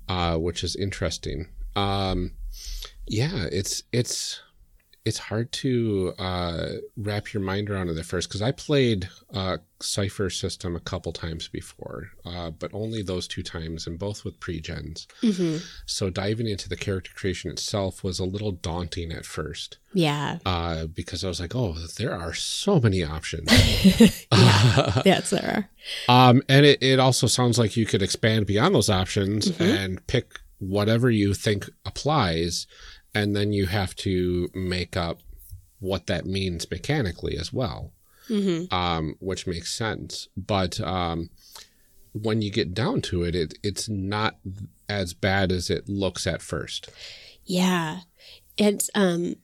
[0.07, 1.47] uh, which is interesting.
[1.75, 2.31] Um,
[3.07, 4.39] yeah, it's it's
[5.05, 9.57] it's hard to uh, wrap your mind around it at first because I played uh,
[9.81, 14.39] Cypher System a couple times before, uh, but only those two times, and both with
[14.39, 15.07] pre-gens.
[15.21, 20.37] hmm So diving into the character creation itself was a little daunting at first Yeah.
[20.45, 23.49] uh, because I was like, oh, there are so many options.
[24.31, 25.01] Yeah.
[25.05, 25.69] That's there.
[26.07, 29.63] Um, and it, it also sounds like you could expand beyond those options Mm-hmm.
[29.63, 32.67] and pick whatever you think applies,
[33.13, 35.19] and then you have to make up
[35.79, 37.91] what that means mechanically as well,
[38.27, 40.27] hmm um, which makes sense.
[40.37, 41.29] But um,
[42.13, 44.37] when you get down to it, it, it's not
[44.87, 46.89] as bad as it looks at first.
[47.45, 47.99] Yeah.
[48.57, 49.35] It's um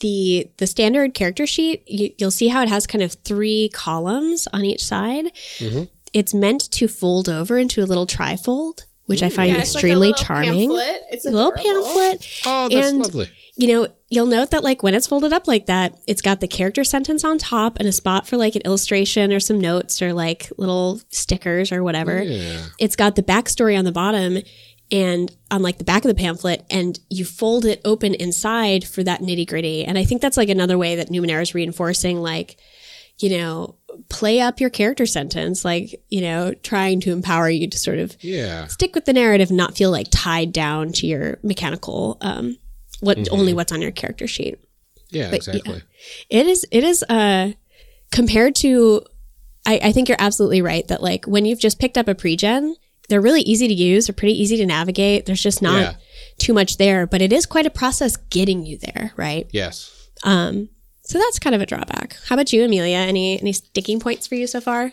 [0.00, 4.46] the the standard character sheet, you, you'll see how it has kind of three columns
[4.52, 5.26] on each side.
[5.58, 5.88] Mhm.
[6.12, 9.74] It's meant to fold over into a little trifold, which I mm, find Yeah, it's
[9.74, 10.70] like a extremely charming.
[10.70, 11.02] pamphlet.
[11.10, 11.82] It's A little adorable.
[11.84, 12.28] pamphlet.
[12.46, 13.28] Oh, that's And- lovely.
[13.56, 16.48] You know, you'll note that like when it's folded up like that, it's got the
[16.48, 20.14] character sentence on top and a spot for like an illustration or some notes or
[20.14, 22.22] like little stickers or whatever.
[22.22, 22.64] Yeah.
[22.78, 24.38] It's got the backstory on the bottom
[24.90, 29.02] and on like the back of the pamphlet, and you fold it open inside for
[29.02, 29.84] that nitty gritty.
[29.84, 32.56] And I think that's like another way that Numenera is reinforcing like,
[33.18, 33.76] you know,
[34.08, 38.16] play up your character sentence, like, you know, trying to empower you to sort of
[38.20, 38.66] Yeah.
[38.66, 42.56] stick with the narrative not feel like tied down to your mechanical um
[43.00, 44.58] what only what's on your character sheet.
[45.10, 45.82] Yeah, But, exactly.
[46.28, 47.52] It is it is uh
[48.12, 49.02] compared to
[49.66, 52.74] I, I think you're absolutely right that like when you've just picked up a pre-gen,
[53.08, 55.26] they're really easy to use, they're pretty easy to navigate.
[55.26, 55.94] There's just not Yeah.
[56.38, 59.46] too much there, but it is quite a process getting you there, right?
[59.52, 59.90] Yes.
[60.24, 60.68] Um
[61.10, 62.16] so that's kind of a drawback.
[62.28, 62.96] How about you, Amelia?
[62.98, 64.92] Any any sticking points for you so far?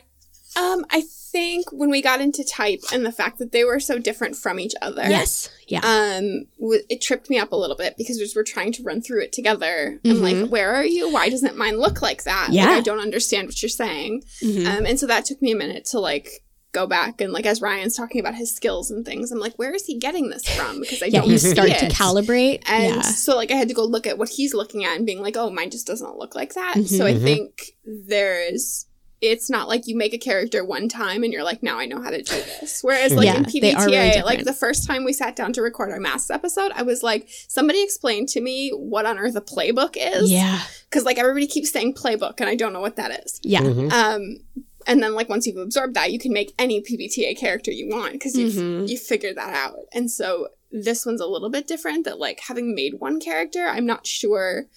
[0.56, 1.02] Um, I
[1.32, 4.60] think when we got into type and the fact that they were so different from
[4.60, 5.50] each other, Yes.
[5.68, 5.82] Yeah.
[5.84, 9.02] um, w- it tripped me up a little bit because as we're trying to run
[9.02, 10.22] through it together, I'm Mhm.
[10.44, 11.12] like, "Where are you?
[11.12, 12.50] Why doesn't mine look like that?
[12.52, 12.68] Yeah.
[12.70, 14.66] like, I don't understand what you're saying." Mhm.
[14.66, 16.42] Um, and so that took me a minute to like
[16.74, 19.74] go back and like as Ryan's talking about his skills and things, I'm like, "Where
[19.74, 22.62] is he getting this from?" Because I yeah, don't you see start to calibrate.
[22.68, 23.02] And yeah.
[23.02, 25.38] so, like, I had to go look at what he's looking at and being like,
[25.38, 26.76] oh, mine just doesn't look like that.
[26.86, 27.24] So, I Mhm.
[27.24, 28.86] think there's,
[29.22, 32.00] it's not like you make a character one time and you're like, now I know
[32.02, 32.82] how to do this.
[32.84, 35.54] Whereas, like, Yeah, in they are really PBTA, like, the first time we sat down
[35.54, 39.36] to record our Masks episode, I was like, somebody explain to me what on earth
[39.36, 40.30] a playbook is.
[40.32, 40.62] Yeah.
[40.90, 43.40] Because, like, everybody keeps saying playbook and I don't know what that is.
[43.42, 43.62] Yeah.
[43.62, 43.92] Mhm.
[43.92, 44.38] Um,
[44.88, 48.14] and then, like, once you've absorbed that, you can make any PBTA character you want
[48.14, 48.88] because you've Mhm.
[48.90, 49.76] you figured that out.
[49.94, 52.06] And so this one's a little bit different.
[52.06, 54.68] That like having made one character, I'm not sure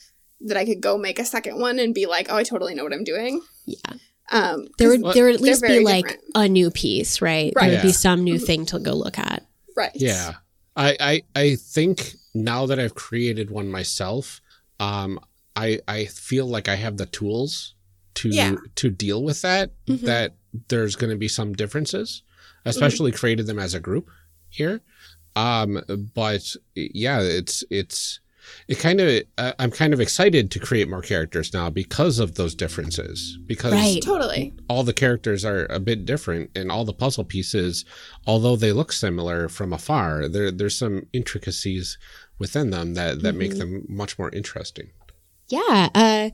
[0.42, 2.84] that I could go make a second one and be like, oh, I totally know
[2.84, 3.40] what I'm doing.
[3.66, 3.76] Yeah.
[4.32, 6.24] Um, There 'cause- would there would at least be very like different.
[6.36, 7.52] a new piece, right?
[7.56, 7.68] Right.
[7.70, 8.46] There would be some new Mhm.
[8.46, 9.44] thing to go look at.
[9.76, 9.92] right.
[9.94, 10.34] Yeah.
[10.76, 14.40] I, I I think now that I've created one myself,
[14.78, 15.18] um,
[15.56, 17.74] I I feel like I have the tools
[18.14, 18.56] to Yeah.
[18.76, 19.72] to deal with that.
[19.86, 20.00] Mhm.
[20.02, 20.36] That
[20.68, 22.22] there's going to be some differences,
[22.64, 24.08] especially created them as a group
[24.48, 24.80] here.
[25.36, 25.82] Um,
[26.14, 28.18] but yeah, it's it's
[28.66, 32.34] it kind of uh, I'm kind of excited to create more characters now because of
[32.34, 34.02] those differences because Right.
[34.02, 34.54] Totally.
[34.68, 37.84] all the characters are a bit different and all the puzzle pieces
[38.26, 41.96] although they look similar from afar there there's some intricacies
[42.38, 43.58] within them that that make Mhm.
[43.58, 44.90] them much more interesting
[45.50, 45.88] Yeah.
[45.94, 46.30] Uh,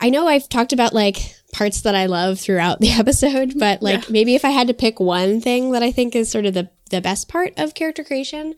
[0.00, 1.18] I know I've talked about like
[1.52, 4.98] parts that I love throughout the episode, but like maybe if I had to pick
[5.00, 8.54] one thing that I think is sort of the, the best part of character creation,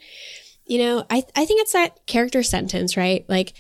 [0.67, 3.25] You know, I I think it's that character sentence, right?
[3.29, 3.55] Like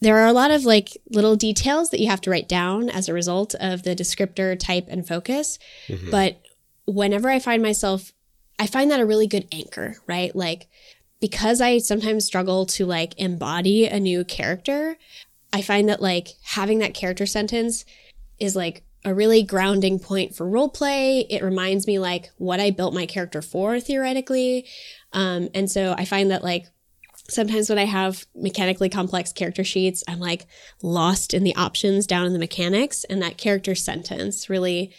[0.00, 3.08] there are a lot of like little details that you have to write down as
[3.08, 5.58] a result of the descriptor type and focus.
[5.88, 6.10] Mhm.
[6.10, 6.40] But
[6.86, 8.12] whenever I find myself,
[8.58, 10.34] I find that a really good anchor, right?
[10.36, 10.68] Like,
[11.20, 14.98] because I sometimes struggle to like embody a new character,
[15.54, 17.84] I find that like having that character sentence
[18.40, 21.20] is like a really grounding point for role play.
[21.30, 24.66] It reminds me like what I built my character for theoretically.
[25.12, 26.66] Um, and so I find that like
[27.28, 30.46] sometimes when I have mechanically complex character sheets, I'm like
[30.82, 33.04] lost in the options down in the mechanics.
[33.04, 34.92] And that character sentence really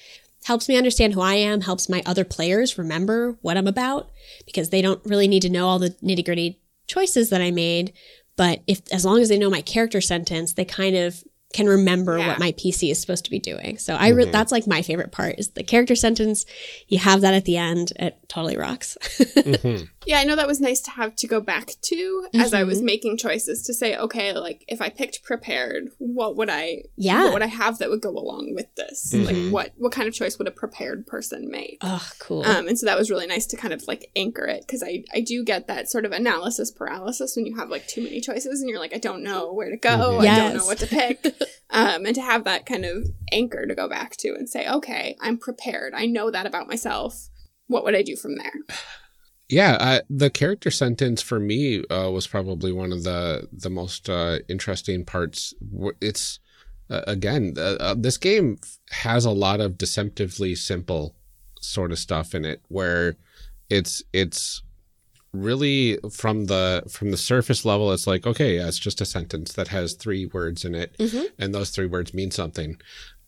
[0.45, 4.10] helps me understand who I am, helps my other players remember what I'm about
[4.45, 7.91] because they don't really need to know all the nitty gritty choices that I made.
[8.38, 11.24] But if, as long as they know my character sentence, they kind of
[11.54, 12.28] can remember Yeah.
[12.28, 13.78] what my PC is supposed to be doing.
[13.78, 16.46] So I, re- that's like my favorite part is the character sentence.
[16.90, 17.94] You have that at the end.
[17.98, 18.98] It totally rocks.
[19.36, 19.88] Mhm.
[20.08, 22.70] Yeah, I know that was nice to have to go back to as I Mm-hmm.
[22.70, 27.24] was making choices to say, okay, like if I picked prepared, what would I Yeah.
[27.24, 29.12] what would I have that would go along with this?
[29.14, 29.26] Mhm.
[29.26, 31.78] Like what what kind of choice would a prepared person make?
[31.82, 32.43] oh, cool.
[32.45, 35.03] Um, and so that was really nice to kind of like anchor it because I,
[35.14, 38.62] I do get that sort of analysis paralysis when you have like too many choices
[38.62, 39.89] and you're like, I don't know where to go.
[40.20, 40.28] Mhm.
[40.28, 41.26] I don't know what to pick.
[41.72, 45.16] um, and to have that kind of anchor to go back to and say, okay,
[45.22, 45.93] I'm prepared.
[45.95, 47.30] I know that about myself.
[47.68, 48.53] What would I do from there?
[49.50, 54.10] Yeah, uh, the character sentence for me uh, was probably one of the the most
[54.10, 55.54] uh, interesting parts.
[56.02, 56.39] It's
[56.89, 58.58] uh, again, uh, uh, this game
[58.91, 61.16] has a lot of deceptively simple
[61.62, 63.18] sort of stuff in it, where
[63.70, 64.64] it's it's
[65.32, 69.52] really from the from the surface level it's like okay yeah, it's just a sentence
[69.54, 71.26] that has three words in it Mhm.
[71.38, 72.78] and those three words mean something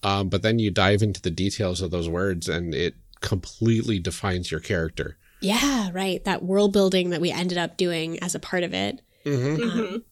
[0.03, 4.49] um, but then you dive into the details of those words and it completely defines
[4.51, 6.23] your character Yeah, right.
[6.25, 9.01] That world building that we ended up doing as a part of it.
[9.25, 9.61] mm-hmm.
[9.61, 10.03] Mhm.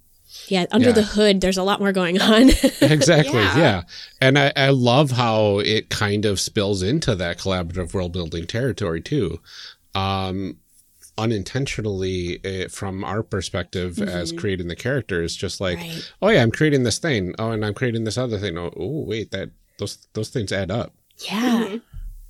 [0.47, 0.93] Yeah, under Yeah.
[0.95, 2.49] the hood, there's a lot more going on.
[2.81, 3.57] exactly Yeah.
[3.57, 3.81] yeah.
[4.19, 9.01] and I, I love how it kind of spills into that collaborative world building territory
[9.01, 9.39] too
[9.93, 10.57] um
[11.17, 16.11] unintentionally uh, from our perspective as creating the characters just like Right.
[16.21, 19.03] oh yeah i'm creating this thing oh and i'm creating this other thing oh, oh
[19.07, 20.93] wait that those those things add up
[21.29, 21.77] yeah.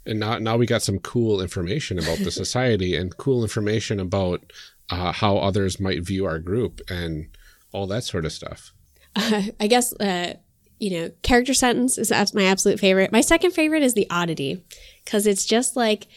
[0.06, 4.42] And now now we got some cool information about the society and cool information about
[4.90, 7.28] uh, how others might view our group and
[7.72, 8.72] all that sort of stuff
[9.60, 10.34] I guess, uh,
[10.80, 13.12] you know, character sentence is my absolute favorite.
[13.12, 14.64] My second favorite is the oddity
[15.04, 16.08] because it's just like,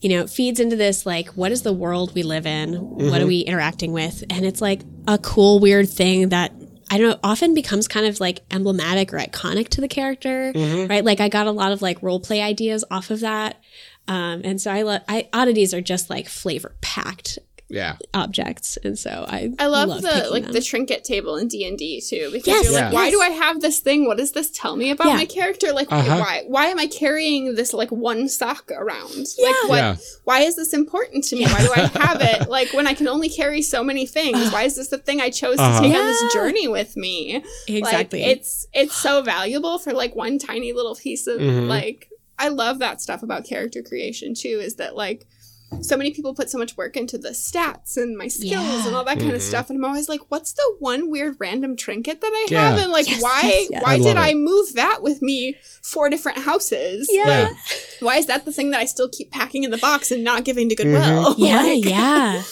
[0.00, 2.74] you know, it feeds into this like, what is the world we live in?
[2.74, 4.22] What are we interacting with?
[4.30, 6.52] And it's like a cool, weird thing that
[6.90, 10.52] I don't know, often becomes kind of like emblematic or iconic to the character,
[10.88, 11.04] right?
[11.04, 13.60] Like I got a lot of like role play ideas off of that.
[14.06, 17.38] Um, and so I love, I, oddities are just like flavor packed
[17.70, 18.78] yeah objects.
[18.82, 20.52] And so I, I love, the like them.
[20.52, 22.64] the trinket table in D and D too because Yes.
[22.64, 22.92] you're like, Yeah.
[22.92, 23.12] why Yes.
[23.12, 24.06] do I have this thing?
[24.06, 25.16] What does this tell me about Yeah.
[25.16, 25.72] my character?
[25.72, 26.18] Like, Uh-huh.
[26.18, 29.26] why why am I carrying this like one sock around?
[29.36, 29.48] Yeah.
[29.48, 29.76] Like, what?
[29.76, 29.96] Yeah.
[30.24, 31.44] Why is this important to me?
[31.44, 32.48] Why do I have it?
[32.58, 35.28] Like, when I can only carry so many things, why is this the thing I
[35.30, 35.80] chose Uh-huh.
[35.82, 37.42] to take on this journey with me?
[37.66, 38.22] Exactly.
[38.22, 41.68] Like, it's it's so valuable for like one tiny little piece of Mhm.
[41.68, 42.08] like.
[42.40, 44.60] I love that stuff about character creation too.
[44.62, 45.26] Is that like
[45.82, 48.86] so many people put so much work into the stats and my skills Yeah.
[48.86, 49.48] and all that kind of Mhm.
[49.48, 52.70] stuff and i'm always like what's the one weird random trinket that i Yeah.
[52.70, 53.82] have and like Yes, why yes, yes.
[53.82, 57.48] why I did love i move that with me four different houses Yeah.
[57.48, 57.56] Like,
[58.00, 60.44] why is that the thing that i still keep packing in the box and not
[60.44, 61.42] giving to goodwill Mm-hmm.
[61.44, 62.42] Yeah, Like, yeah.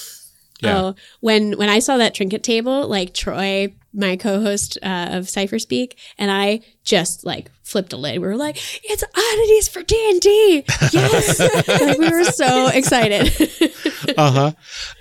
[0.61, 0.80] Yeah.
[0.80, 5.59] Oh, when when I saw that trinket table, like Troy, my co-host uh, of Cypher
[5.59, 8.20] Speak, and I just like flipped a lid.
[8.20, 11.38] We were like, "It's oddities for D and D!" Yes,
[11.68, 13.32] like, we were so excited.
[14.18, 14.52] uh-huh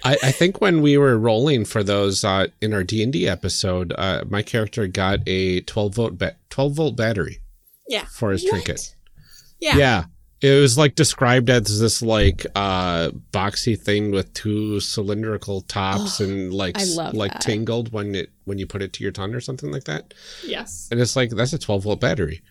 [0.03, 4.24] I, I think when we were rolling for those uh in our d&d episode uh
[4.30, 7.39] my character got a 12 volt ba- 12 volt battery
[7.88, 8.06] Yeah.
[8.06, 8.95] for his trinket
[9.60, 10.03] yeah yeah
[10.42, 16.54] it was like described as this like uh boxy thing with two cylindrical tops and
[16.54, 17.42] like I s- love like that.
[17.42, 20.14] tingled when it when you put it to your tongue or something like that
[20.46, 22.42] yes and it's like that's a 12 volt battery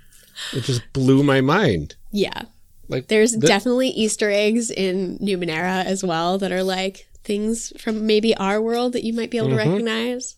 [0.53, 2.43] it just blew my mind yeah,
[2.89, 8.07] like there's the- definitely Easter eggs in Numenera as well that are like things from
[8.07, 10.37] maybe our world that you might be able to recognize.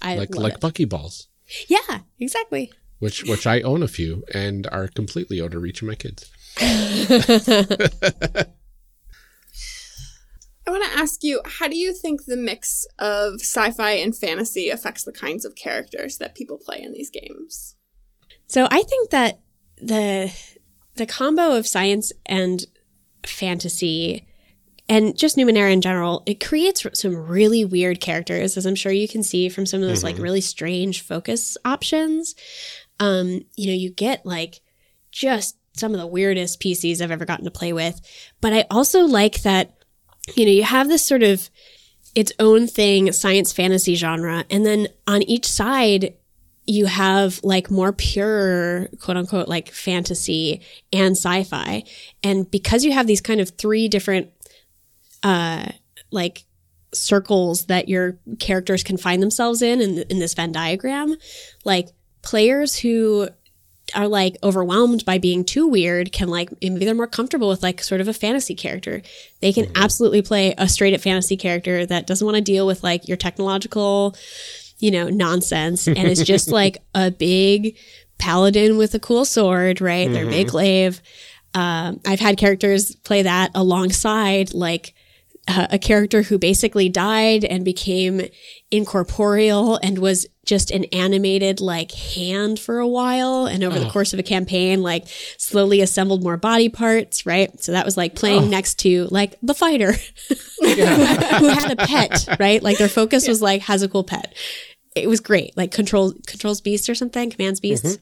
[0.00, 0.60] I like like it.
[0.60, 1.26] buckyballs
[1.68, 2.72] yeah, exactly.
[2.98, 6.30] which which I own a few and are completely out of reach of my kids.
[6.60, 8.46] i
[10.70, 15.04] want to ask you how do you think the mix of sci-fi and fantasy affects
[15.04, 17.76] the kinds of characters that people play in these games
[18.46, 19.40] So I think that
[19.78, 20.32] the
[20.96, 22.64] the combo of science and
[23.26, 24.26] fantasy
[24.88, 29.08] and just Numenera in general, it creates some really weird characters, as I'm sure you
[29.08, 32.34] can see from some of those like really strange focus options.
[33.00, 34.60] Um, you know, you get like
[35.10, 38.00] just some of the weirdest PCs I've ever gotten to play with.
[38.40, 39.74] But I also like that,
[40.34, 41.48] you know, you have this sort of
[42.14, 46.14] its own thing, science fantasy genre, and then on each side,
[46.66, 50.60] you have like more pure quote unquote like fantasy
[50.92, 51.82] and sci-fi
[52.22, 54.30] and because you have these kind of three different
[55.24, 55.66] uh
[56.12, 56.44] like
[56.94, 61.16] circles that your characters can find themselves in in, in this venn diagram
[61.64, 61.88] like
[62.22, 63.28] players who
[63.94, 67.82] are like overwhelmed by being too weird can like maybe they're more comfortable with like
[67.82, 69.02] sort of a fantasy character
[69.40, 72.82] they can absolutely play a straight up fantasy character that doesn't want to deal with
[72.82, 74.14] like your technological
[74.82, 75.86] you know, nonsense.
[75.86, 77.76] And it's just like a big
[78.18, 80.10] paladin with a cool sword, right?
[80.10, 81.00] They're big glaive.
[81.54, 84.94] Um, I've had characters play that alongside like
[85.48, 88.22] uh, a character who basically died and became
[88.70, 93.46] incorporeal and was just an animated like hand for a while.
[93.46, 95.06] And over the course of a campaign like
[95.38, 97.60] slowly assembled more body parts right?
[97.62, 99.92] So that was like playing next to like the fighter
[100.60, 102.62] who had a pet right?
[102.62, 104.34] Like their focus was like has a cool pet.
[104.94, 105.56] It was great.
[105.56, 107.98] Like control controls beast or something commands beasts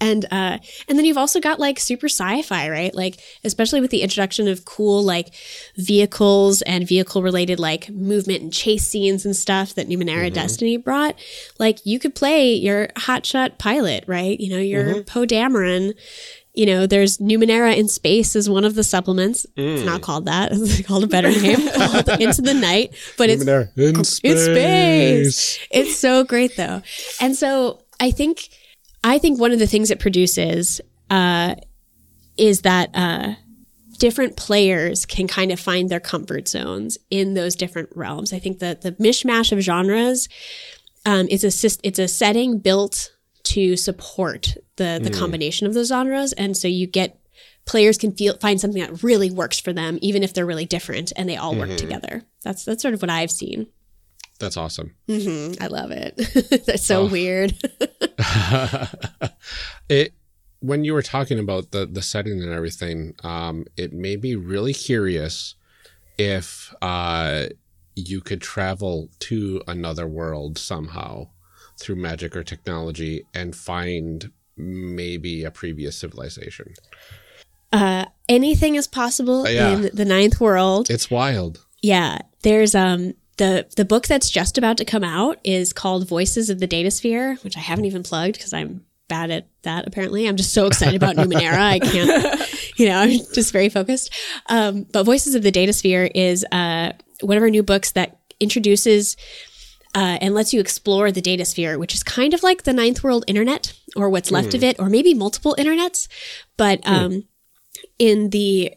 [0.00, 0.58] and uh
[0.88, 4.64] and then you've also got like super sci-fi right like especially with the introduction of
[4.64, 5.34] cool like
[5.76, 10.34] vehicles and vehicle related like movement and chase scenes and stuff that numenera mm-hmm.
[10.34, 11.18] destiny brought
[11.58, 15.00] like you could play your hotshot pilot right you know your mm-hmm.
[15.02, 15.94] poe dameron
[16.56, 19.44] you know, there's Numenera in Space is one of the supplements.
[19.56, 20.04] It's not mm.
[20.04, 20.52] called that.
[20.54, 22.94] It's called a better name, called Into the Night.
[23.18, 25.58] But it's Numenera in in space.
[25.72, 26.80] It's so great though.
[27.20, 28.50] And so I think
[29.04, 30.80] I think one of the things it produces
[31.10, 31.54] uh,
[32.38, 33.34] is that uh,
[33.98, 38.32] different players can kind of find their comfort zones in those different realms.
[38.32, 40.28] I think that the mishmash of genres
[41.04, 43.12] um, is a it's a setting built
[43.44, 47.20] to support the the combination of those genres, and so you get
[47.66, 51.12] players can feel find something that really works for them, even if they're really different,
[51.14, 52.22] and they all work together.
[52.42, 53.66] That's that's sort of what I've seen.
[54.44, 54.94] That's awesome.
[55.08, 56.16] I love it.
[56.66, 57.54] That's so weird.
[59.88, 60.12] it
[60.60, 64.74] when you were talking about the the setting and everything, um, it made me really
[64.74, 65.54] curious
[66.18, 67.46] if uh,
[67.96, 71.28] you could travel to another world somehow
[71.80, 76.74] through magic or technology and find maybe a previous civilization.
[77.72, 79.70] uh, anything is possible yeah.
[79.70, 80.90] in the ninth world.
[80.90, 81.64] It's wild.
[81.80, 86.50] Yeah, there's um the the book that's just about to come out is called Voices
[86.50, 89.86] of the Data Sphere, which I haven't even plugged because I'm bad at that.
[89.86, 94.12] Apparently, I'm just so excited about Numenera, I can't, you know, I'm just very focused.
[94.48, 98.18] Um, but Voices of the Data Sphere is uh, one of our new books that
[98.40, 99.16] introduces.
[99.96, 103.04] Uh, and lets you explore the data sphere, which is kind of like the ninth
[103.04, 106.08] world internet or what's left of it, or maybe multiple internets.
[106.56, 107.28] But um,
[107.96, 108.74] in the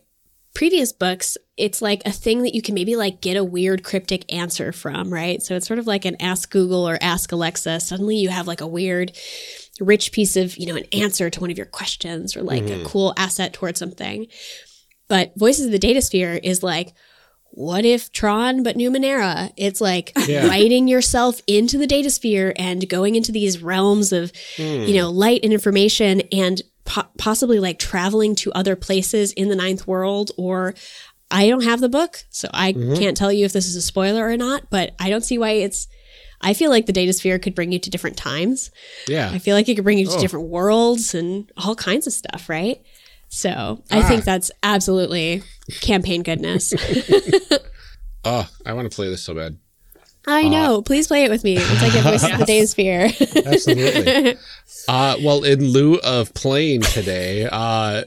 [0.53, 4.31] previous books, it's like a thing that you can maybe like get a weird cryptic
[4.31, 5.41] answer from, right?
[5.41, 7.79] So it's sort of like an ask Google or ask Alexa.
[7.79, 9.17] Suddenly you have like a weird,
[9.79, 12.65] rich piece of, you know, an answer to one of your questions or like a
[12.65, 12.85] mm-hmm.
[12.85, 14.27] cool asset towards something.
[15.07, 16.93] But Voices of the Data Sphere is like,
[17.49, 19.51] what if Tron but Numenera?
[19.57, 20.47] It's like Yeah.
[20.47, 24.93] writing yourself into the data sphere and going into these realms of, you hmm.
[24.93, 29.87] know, light and information and po- possibly like traveling to other places in the ninth
[29.87, 30.75] world or
[31.29, 32.95] I don't have the book, so I mm-hmm.
[32.95, 35.51] can't tell you if this is a spoiler or not, but I don't see why
[35.51, 35.87] it's
[36.39, 38.71] I feel like the data sphere could bring you to different times.
[39.07, 39.29] Yeah.
[39.31, 40.21] I feel like it could bring you to oh.
[40.21, 42.81] different worlds and all kinds of stuff, right?
[43.29, 44.25] So I think ah.
[44.25, 45.43] that's absolutely
[45.81, 46.73] campaign goodness.
[48.23, 49.57] Oh, I want to play this so bad.
[50.27, 50.81] I know.
[50.81, 53.09] Please play it with me once I get Voices of the Data Sphere.
[53.45, 54.35] Absolutely.
[54.89, 58.03] uh, well, in lieu of playing today, uh,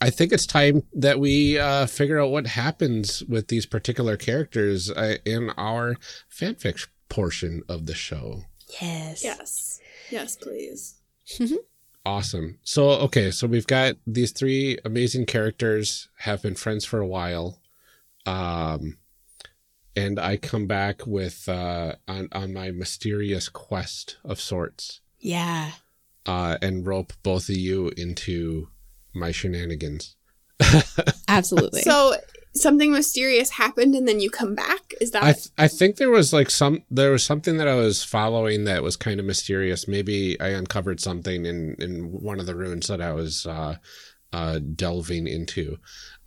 [0.00, 4.90] I think it's time that we uh, figure out what happens with these particular characters
[4.90, 5.96] uh, in our
[6.34, 8.44] fanfic portion of the show.
[8.80, 9.22] yes.
[9.22, 9.80] Yes.
[10.10, 11.00] Yes, please.
[12.06, 12.58] Awesome.
[12.62, 17.60] So, okay, so we've got these three amazing characters have been friends for a while.
[18.24, 18.96] Um,
[19.98, 25.00] and I come back with uh, on on my mysterious quest of sorts.
[25.20, 25.72] Yeah.
[26.26, 28.68] uh, and rope both of you into
[29.14, 30.14] my shenanigans.
[31.28, 31.82] Absolutely.
[31.82, 32.14] So
[32.54, 34.94] something mysterious happened and then you come back?
[35.00, 37.74] Is that I th- I think there was like some there was something that I
[37.74, 39.88] was following that was kind of mysterious.
[39.88, 43.76] Maybe I uncovered something in in one of the runes that I was uh,
[44.32, 45.78] uh, delving into,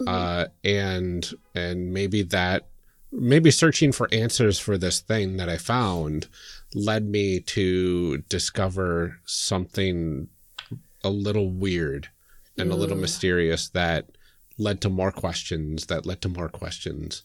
[0.08, 2.68] uh, and and maybe that
[3.12, 6.28] maybe searching for answers for this thing that I found
[6.74, 10.28] led me to discover something
[11.04, 12.10] a little weird
[12.58, 14.06] and a little mysterious that
[14.58, 17.24] led to more questions that led to more questions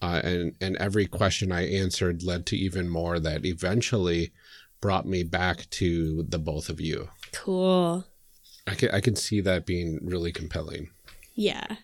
[0.00, 4.32] uh, and and every question I answered led to even more that eventually
[4.80, 7.08] brought me back to the both of you.
[7.32, 8.06] Cool.
[8.66, 10.90] I can I can see that being really compelling.
[11.34, 11.76] Yeah.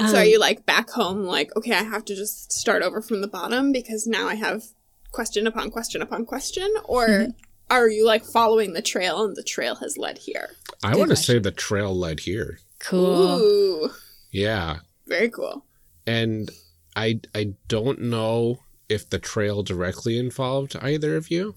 [0.00, 3.00] So Um, are you like back home, like, okay, I have to just start over
[3.00, 4.64] from the bottom because now I have
[5.12, 6.68] question upon question upon question?
[6.84, 7.30] Or Mm-hmm.
[7.70, 10.50] are you like following the trail and the trail has led here?
[10.82, 12.58] I want to say the trail led here.
[12.80, 13.38] cool.
[13.40, 13.90] Ooh,
[14.32, 14.80] Yeah.
[15.06, 15.64] very cool.
[16.06, 16.50] And
[16.96, 21.54] I I don't know if the trail directly involved either of you,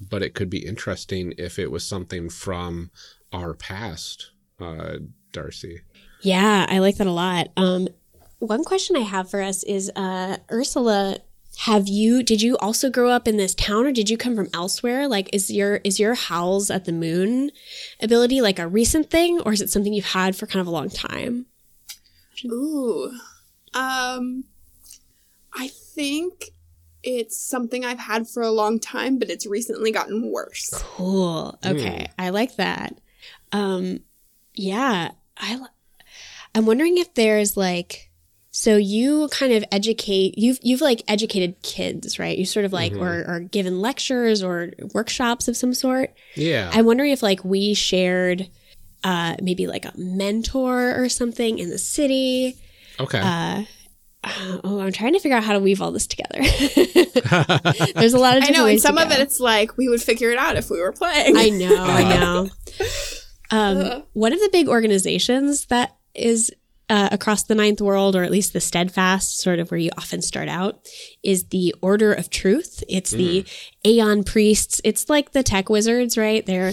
[0.00, 2.90] but it could be interesting if it was something from
[3.32, 4.96] our past, uh,
[5.32, 5.82] Darcy.
[6.20, 7.48] Yeah, I like that a lot.
[7.56, 7.88] Um,
[8.38, 11.18] one question I have for us is, uh, Ursula,
[11.60, 14.48] have you did you also grow up in this town, or did you come from
[14.54, 15.08] elsewhere?
[15.08, 17.50] Like, is your is your howls at the moon
[18.00, 20.70] ability like a recent thing, or is it something you've had for kind of a
[20.70, 21.46] long time?
[22.44, 23.10] Ooh.
[23.74, 24.44] Um
[25.52, 26.52] I think
[27.02, 30.70] it's something I've had for a long time, but it's recently gotten worse.
[30.74, 31.58] Cool.
[31.64, 32.98] Okay, I like that.
[33.52, 34.00] Um,
[34.54, 35.60] yeah, I.
[36.54, 38.10] li- I'm wondering if there's like,
[38.50, 42.36] so you kind of educate you've you've like educated kids, right?
[42.36, 46.14] You sort of like or or given lectures or workshops of some sort.
[46.34, 46.70] Yeah.
[46.72, 48.48] I'm wondering if like we shared,
[49.04, 52.56] uh, maybe like a mentor or something in the city.
[52.98, 53.20] okay.
[53.20, 53.62] Uh,
[54.64, 56.40] oh, I'm trying to figure out how to weave all this together.
[57.94, 59.14] There's a lot of I know, and ways to some of go.
[59.14, 61.36] it it's like we would figure it out if we were playing.
[61.36, 62.48] I know, I know.
[63.50, 66.52] Um, one of the big organizations that is
[66.90, 70.22] uh, across the ninth world, or at least the steadfast, sort of where you often
[70.22, 70.88] start out,
[71.22, 72.82] is the Order of Truth.
[72.88, 73.44] It's the
[73.86, 74.80] Aeon priests.
[74.84, 76.44] It's like the tech wizards, right?
[76.46, 76.72] They're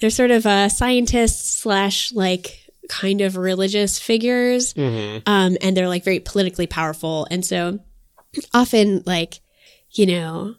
[0.00, 6.04] they're sort of uh, scientists slash like kind of religious figures, um, and they're like
[6.04, 7.78] very politically powerful, and so
[8.52, 9.40] often like
[9.92, 10.56] you know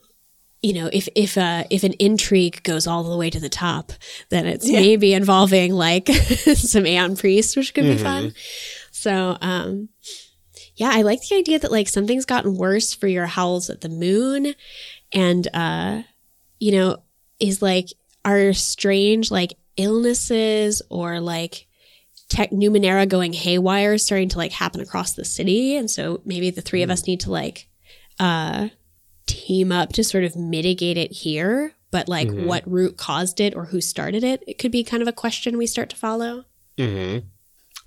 [0.66, 3.91] you know, if if uh, if an intrigue goes all the way to the top,
[4.30, 6.07] then it's maybe involving like
[6.55, 8.34] some Aeon priests, which could be fun.
[8.89, 9.89] So, um,
[10.76, 13.89] yeah, I like the idea that like something's gotten worse for your howls at the
[13.89, 14.55] moon,
[15.13, 16.01] and uh,
[16.59, 16.97] you know,
[17.39, 17.89] is like
[18.26, 21.68] are strange like illnesses or like
[22.28, 26.61] tech numenera going haywire starting to like happen across the city, and so maybe the
[26.61, 27.68] three of us need to like
[28.20, 28.70] uh
[29.26, 33.65] team up to sort of mitigate it here, but like what root caused it or
[33.65, 36.45] who started it, it could be kind of a question we start to follow.
[36.78, 37.19] hmm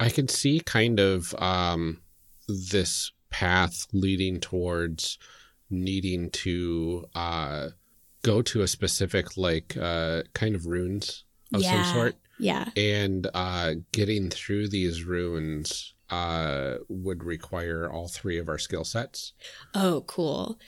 [0.00, 2.00] I could see kind of um,
[2.46, 5.18] this path leading towards
[5.70, 7.68] needing to uh,
[8.22, 11.82] go to a specific, like, uh, kind of runes of Yeah.
[11.82, 12.16] some sort.
[12.38, 12.68] Yeah.
[12.76, 19.32] And uh, getting through these runes uh, would require all three of our skill sets.
[19.74, 20.58] Oh, cool.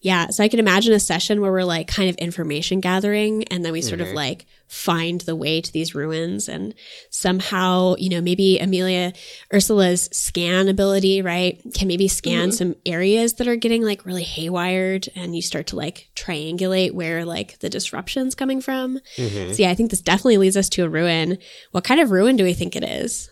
[0.00, 0.28] Yeah.
[0.28, 3.72] So I can imagine a session where we're like kind of information gathering and then
[3.72, 4.16] we sort of mm-hmm.
[4.16, 6.74] like find the way to these ruins and
[7.10, 9.12] somehow, you know, maybe Amelia
[9.52, 12.56] Ursula's scan ability, right, can maybe scan mm-hmm.
[12.56, 17.24] some areas that are getting like really haywired and you start to like triangulate where
[17.24, 19.00] like the disruption's coming from.
[19.16, 19.52] Mm-hmm.
[19.52, 21.38] So yeah, I think this definitely leads us to a ruin.
[21.72, 23.30] What kind of ruin do we think it is?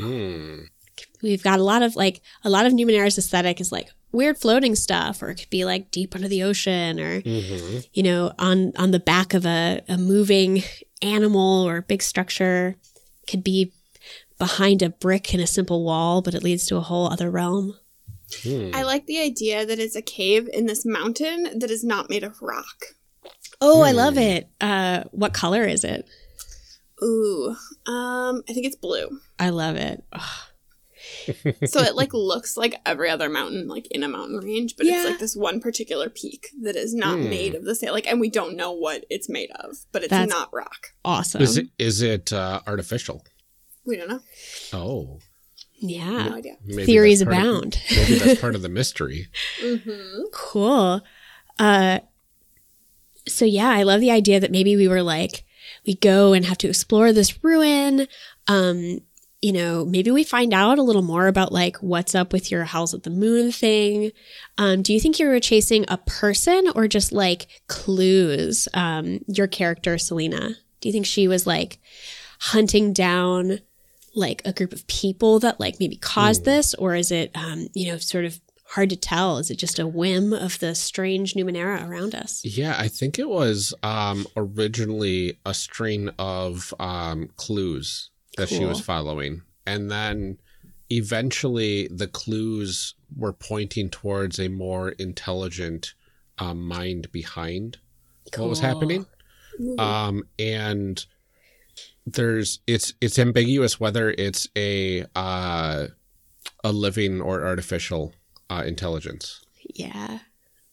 [0.00, 0.60] Hmm.
[1.24, 4.76] We've got a lot of like a lot of Numenera's aesthetic is like weird floating
[4.76, 8.92] stuff, or it could be like deep under the ocean, or you know on on
[8.92, 10.62] the back of a, a moving
[11.02, 12.76] animal or a big structure.
[13.26, 13.72] Could be
[14.38, 17.78] behind a brick in a simple wall, but it leads to a whole other realm.
[18.74, 22.24] I like the idea that it's a cave in this mountain that is not made
[22.24, 22.84] of rock.
[23.60, 24.48] Oh, I love it.
[24.60, 26.06] Uh, what color is it?
[27.02, 27.54] Ooh,
[27.86, 29.20] um, I think it's blue.
[29.38, 30.04] I love it.
[30.12, 30.22] Ugh.
[31.66, 35.00] So it like looks like every other mountain, like in a mountain range, but Yeah.
[35.02, 37.92] it's like this one particular peak that is not made of the same.
[37.92, 40.88] Like, and we don't know what it's made of, but it's That's- not rock.
[41.04, 41.42] awesome.
[41.42, 43.24] Is it is it uh, artificial?
[43.86, 44.20] We don't know.
[44.72, 45.18] Oh,
[45.78, 46.28] yeah.
[46.28, 46.56] No idea.
[46.64, 47.82] maybe Theories that's part of- abound.
[47.90, 49.28] maybe that's part of the mystery.
[50.32, 51.02] Cool.
[51.58, 52.00] Uh,
[53.26, 55.44] so yeah, I love the idea that maybe we were like,
[55.86, 58.06] we go and have to explore this ruin.
[58.48, 59.00] Um,
[59.44, 62.64] you know, maybe we find out a little more about like what's up with your
[62.64, 64.10] Howls at the Moon thing.
[64.56, 68.68] Um, do you think you were chasing a person or just like clues?
[68.72, 71.78] Um, your character, Selena, do you think she was like
[72.40, 73.58] hunting down
[74.14, 77.92] like a group of people that like maybe caused this, or is it, um, you
[77.92, 79.36] know, sort of hard to tell?
[79.36, 82.42] Is it just a whim of the strange Numenera around us?
[82.46, 88.80] Yeah, I think it was um, originally a string of um, clues that she was
[88.80, 89.42] following.
[89.66, 90.38] And then
[90.90, 95.94] eventually the clues were pointing towards a more intelligent
[96.38, 97.78] um, mind behind
[98.36, 99.06] what was happening.
[99.78, 101.04] Um, and
[102.06, 105.86] there's it's it's ambiguous whether it's a uh,
[106.62, 108.12] a living or artificial
[108.50, 109.40] uh, intelligence.
[109.74, 110.18] Yeah.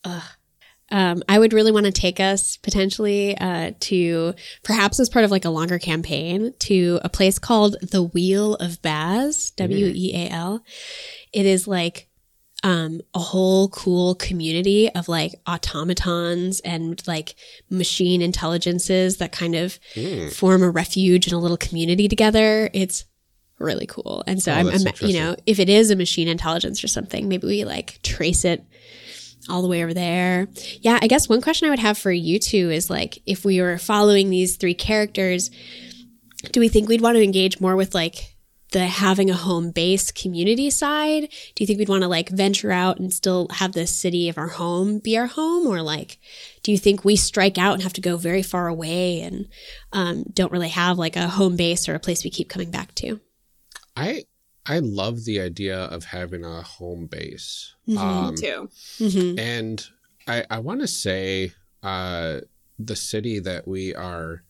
[0.03, 0.24] Ugh.
[0.91, 4.33] Um, I would really want to take us potentially uh, to
[4.63, 8.81] perhaps as part of like a longer campaign to a place called the Weal of
[8.81, 10.63] Baz, W E A L.
[11.31, 12.09] It is like
[12.63, 17.35] um, a whole cool community of like automatons and like
[17.69, 19.79] machine intelligences that kind of
[20.29, 22.69] form a refuge and a little community together.
[22.73, 23.05] It's
[23.57, 24.23] really cool.
[24.27, 27.27] And so Oh, I'm, I'm you know, if it is a machine intelligence or something,
[27.27, 28.63] maybe we like trace it
[29.49, 30.47] all the way over there.
[30.81, 33.61] Yeah, I guess one question I would have for you two is like if we
[33.61, 35.49] were following these three characters,
[36.51, 38.35] do we think we'd want to engage more with like
[38.71, 41.29] the having a home base community side?
[41.55, 44.37] Do you think we'd want to like venture out and still have the city of
[44.37, 45.67] our home be our home?
[45.67, 46.19] Or like,
[46.63, 49.47] do you think we strike out and have to go very far away and
[49.91, 52.95] um, don't really have like a home base or a place we keep coming back
[52.95, 53.19] to?
[53.95, 54.23] I
[54.66, 57.76] I love the idea of having a home base.
[57.88, 57.97] Mm-hmm.
[57.97, 58.70] Um, too.
[58.99, 59.86] hmm and
[60.28, 61.53] I I want to say
[61.84, 62.41] uh,
[62.78, 64.43] the city that we are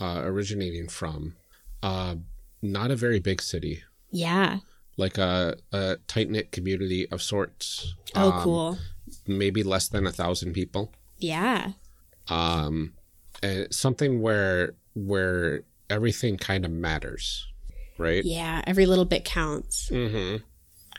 [0.00, 1.36] uh, originating from,
[1.82, 2.16] uh,
[2.62, 4.60] not a very big city, Yeah.
[4.96, 7.94] like a, a tight knit community of sorts.
[8.14, 8.78] Oh, Um, cool.
[9.26, 10.92] Maybe less than a thousand people.
[11.18, 11.72] Yeah.
[12.28, 12.94] Um,
[13.42, 17.47] and something where where everything kind of matters,
[17.98, 18.24] right?
[18.24, 18.62] Yeah.
[18.66, 19.90] Every little bit counts.
[19.90, 20.44] Mm-hmm.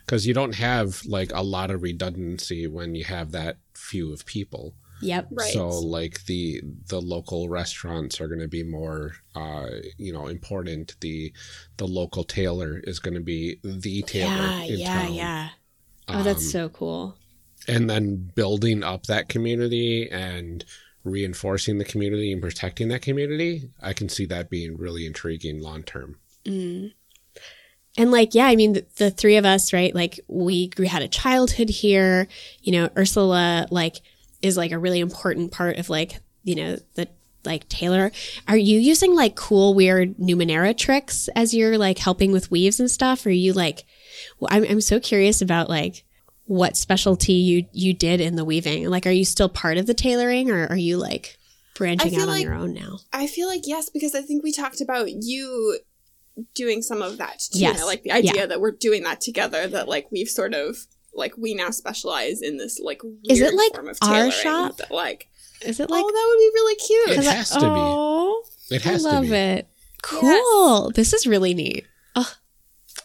[0.05, 4.25] Because you don't have like a lot of redundancy when you have that few of
[4.25, 4.73] people.
[5.01, 5.27] Yep.
[5.31, 5.53] Right.
[5.53, 10.95] So like the the local restaurants are going to be more uh you know important.
[10.99, 11.31] The
[11.77, 14.63] the local tailor is going to be the tailor Yeah.
[14.63, 15.01] in Yeah.
[15.01, 15.13] town.
[15.13, 15.49] Yeah.
[16.09, 17.15] Oh, that's Um, so cool.
[17.67, 20.65] And then building up that community and
[21.03, 25.83] reinforcing the community and protecting that community, I can see that being really intriguing long
[25.83, 26.17] term.
[26.45, 26.93] Mm.
[27.97, 29.93] And like, yeah, I mean, the, the three of us, right?
[29.93, 32.27] Like, we, we had a childhood here.
[32.61, 33.97] You know, Ursula, like,
[34.41, 37.07] is like a really important part of like, you know, the
[37.45, 38.11] like tailor.
[38.47, 42.89] Are you using like cool, weird Numenera tricks as you're like helping with weaves and
[42.89, 43.25] stuff?
[43.25, 43.85] Or are you like,
[44.39, 46.03] well, I'm, I'm so curious about like
[46.45, 48.89] what specialty you you did in the weaving.
[48.89, 51.37] Like, are you still part of the tailoring, or are you like
[51.75, 52.99] branching out on like- your own now?
[53.13, 55.79] I feel like yes, because I think we talked about you
[56.55, 57.59] doing some of that too.
[57.59, 57.81] Yes.
[57.81, 58.45] I like the idea Yeah.
[58.47, 59.67] that we're doing that together.
[59.67, 60.77] That like we've sort of
[61.13, 64.77] like we now specialize in this like weird Is it, like, form of our shop?
[64.77, 65.27] That, like
[65.61, 67.09] Is it like oh, that would be really cute.
[67.09, 67.65] It 'Cause I- has to be.
[67.67, 69.35] oh, It has I love to be.
[69.35, 69.67] it.
[70.01, 70.91] Cool.
[70.91, 71.85] This is really neat.
[72.15, 72.31] Oh,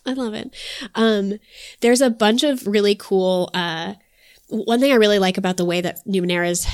[0.06, 0.54] I love it.
[0.94, 1.38] Um,
[1.80, 3.50] there's a bunch of really cool.
[3.54, 3.94] Uh,
[4.48, 6.66] one thing I really like about the way that Numenera's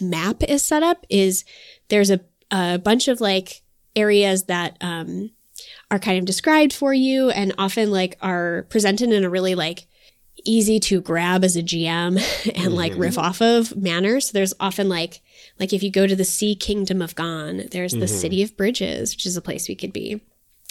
[0.00, 1.44] map is set up is
[1.88, 3.62] there's a, a bunch of like
[3.96, 5.30] areas that um,
[5.90, 9.86] are kind of described for you and often like are presented in a really like
[10.44, 12.20] easy to grab as a GM
[12.64, 13.02] and like mm-hmm.
[13.02, 14.20] riff off of manner.
[14.20, 15.20] So there's often like
[15.58, 18.06] like if you go to the Sea Kingdom of Gon, there's the mm-hmm.
[18.06, 20.20] City of Bridges, which is a place we could be.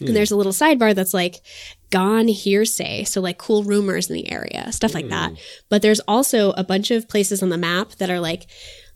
[0.01, 0.13] And mm.
[0.13, 1.41] there's a little sidebar that's like
[1.89, 3.05] gone hearsay.
[3.05, 5.32] So like cool rumors in the area, stuff like that.
[5.32, 5.39] Mm.
[5.70, 8.47] But there's also a bunch of places on the map that are like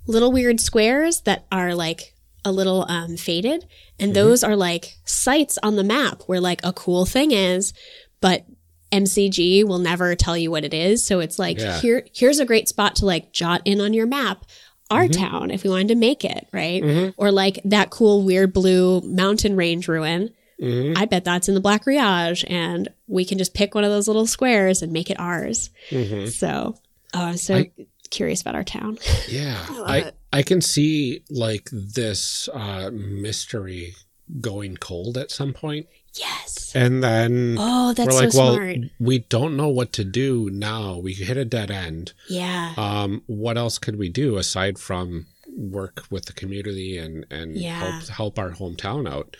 [0.08, 2.16] little weird squares that are like
[2.50, 3.66] a little um, faded.
[4.00, 7.74] And those are like sites on the map where like a cool thing is,
[8.20, 8.46] but
[8.92, 11.06] MCG will never tell you what it is.
[11.06, 11.80] So it's like Yeah.
[11.80, 14.46] here here's a great spot to like jot in on your map
[14.92, 17.14] our town if we wanted to make it, right?
[17.16, 20.32] Or like that cool weird blue mountain range ruin.
[20.60, 20.98] Mhm.
[20.98, 24.08] I bet that's in the Black Riage and we can just pick one of those
[24.08, 25.70] little squares and make it ours.
[25.92, 26.30] Mhm.
[26.32, 26.76] So,
[27.14, 27.72] oh, I'm so I-
[28.10, 28.98] curious about our town.
[29.30, 30.16] Yeah, I love I it.
[30.32, 33.96] I can see like this uh, mystery
[34.42, 36.72] going cold at some point, yes.
[36.76, 38.78] and then Oh, that's we're like, so well, smart.
[39.00, 40.98] we don't know what to do now.
[40.98, 42.14] We hit a dead end.
[42.30, 42.74] Yeah.
[42.78, 45.26] Um, what else could we do aside from
[45.58, 47.80] work with the community and and Yeah.
[47.80, 49.36] help help our hometown out?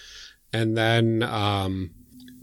[0.52, 1.92] And then um,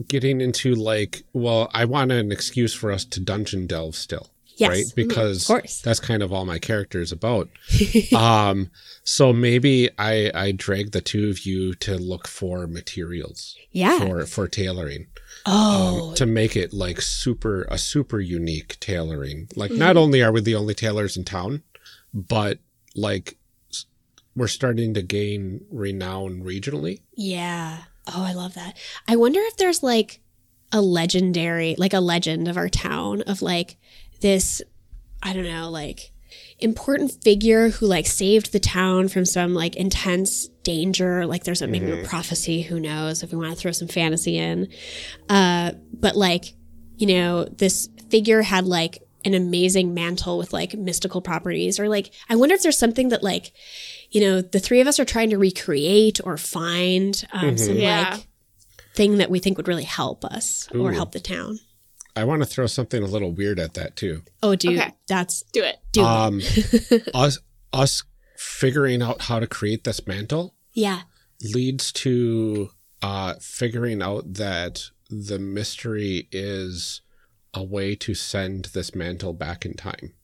[0.07, 4.30] getting into like, well, I want an excuse for us to dungeon delve still.
[4.57, 4.70] Yes.
[4.70, 4.84] right?
[4.86, 4.94] Mhm.
[4.94, 5.80] Because Of course.
[5.82, 7.48] that's kind of all my character is about.
[8.14, 8.70] um,
[9.04, 13.98] so maybe I I drag the two of you to look for materials Yeah.
[13.98, 15.07] for for tailoring.
[15.44, 19.48] oh, um, to make it like super a super unique tailoring.
[19.54, 19.78] Like Mm-hmm.
[19.80, 21.62] not only are we the only tailors in town,
[22.14, 22.59] but
[22.94, 23.36] like
[24.34, 27.00] we're starting to gain renown regionally.
[27.14, 27.84] yeah.
[28.09, 28.76] Oh, I love that.
[29.09, 30.20] I wonder if there's like
[30.70, 33.76] a legendary, like a legend of our town of like
[34.20, 34.62] this,
[35.22, 36.12] I don't know, like
[36.58, 41.26] important figure who like saved the town from some like intense danger.
[41.26, 44.36] Like there's a, maybe a prophecy, who knows if we want to throw some fantasy
[44.38, 44.68] in.
[45.28, 46.54] Uh, but like,
[46.96, 52.12] you know, this figure had like an amazing mantle with like mystical properties or like,
[52.28, 53.52] I wonder if there's something that like,
[54.10, 58.10] you know, the three of us are trying to recreate or find um, some Yeah.
[58.14, 58.26] like
[58.94, 61.58] thing that we think would really help us or help the town.
[62.16, 64.22] I want to throw something a little weird at that too.
[64.42, 64.92] Oh, dude, Okay.
[65.06, 65.76] that's Do it.
[65.92, 66.06] do it.
[66.06, 66.40] Um,
[67.14, 67.38] us
[67.72, 68.02] us
[68.38, 71.02] figuring out how to create this mantle Yeah.
[71.42, 72.70] leads to
[73.02, 77.02] uh, figuring out that the mystery is
[77.54, 80.14] a way to send this mantle back in time.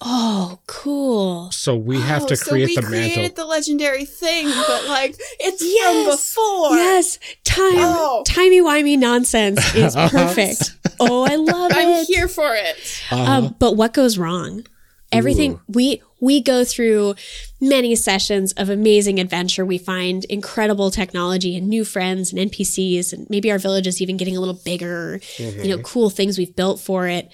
[0.00, 1.50] Oh, cool.
[1.52, 3.44] So we have Oh, to so create we the created mantle.
[3.44, 6.04] the legendary thing, but like it's Yes.
[6.04, 6.76] from before.
[6.76, 8.22] Yes, time, Oh.
[8.26, 10.72] timey wimey nonsense is perfect.
[11.00, 11.76] oh, I love it.
[11.78, 12.76] I'm here for it.
[13.10, 13.22] Uh-huh.
[13.32, 14.66] Um, but what goes wrong?
[15.12, 15.60] Everything Ooh.
[15.68, 17.14] we we go through
[17.60, 19.64] many sessions of amazing adventure.
[19.64, 24.16] We find incredible technology and new friends and NPCs, and maybe our village is even
[24.16, 25.20] getting a little bigger.
[25.38, 27.30] You know, cool things we've built for it.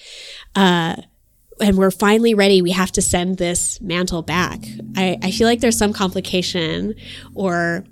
[0.54, 0.96] Uh,
[1.61, 2.62] and we're finally ready.
[2.62, 4.61] We have to send this mantle back.
[4.96, 6.94] I, I feel like there's some complication,
[7.34, 7.84] or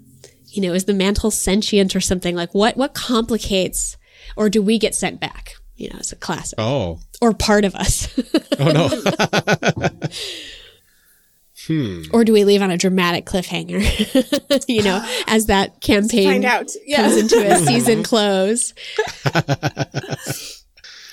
[0.48, 2.34] you know, is the mantle sentient or something?
[2.34, 3.96] Like what what complicates,
[4.36, 5.54] or do we get sent back?
[5.76, 8.08] You know, it's a classic, oh, or part of us.
[8.58, 8.88] oh no.
[11.66, 12.02] hmm.
[12.12, 14.64] or do we leave on a dramatic cliffhanger?
[14.68, 16.68] you know, as that campaign Find out.
[16.94, 18.74] comes into a season close.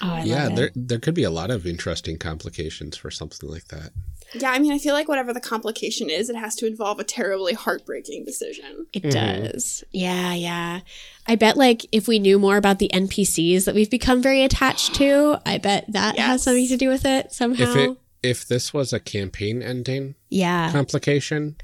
[0.01, 3.91] Oh, yeah, there there could be a lot of interesting complications for something like that.
[4.33, 7.03] Yeah, I mean, I feel like whatever the complication is, it has to involve a
[7.03, 8.85] terribly heartbreaking decision.
[8.93, 9.43] It Mm-hmm.
[9.43, 9.83] does.
[9.91, 10.81] Yeah, yeah.
[11.25, 14.93] I bet like if we knew more about the NPCs that we've become very attached
[14.95, 17.63] to, I bet that has something to do with it somehow.
[17.63, 20.71] If it if this was a campaign ending yeah.
[20.71, 21.55] complication,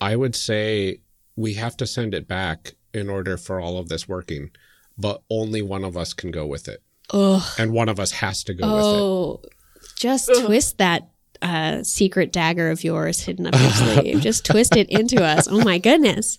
[0.00, 1.00] I would say
[1.36, 4.50] we have to send it back in order for all of this working,
[4.96, 7.42] but only one of us can go with it, Ugh.
[7.58, 9.40] and one of us has to go with Oh,
[9.96, 11.08] just twist that
[11.40, 14.20] uh, secret dagger of yours hidden up your sleeve.
[14.22, 15.46] Just twist it into us.
[15.48, 16.38] Oh my goodness.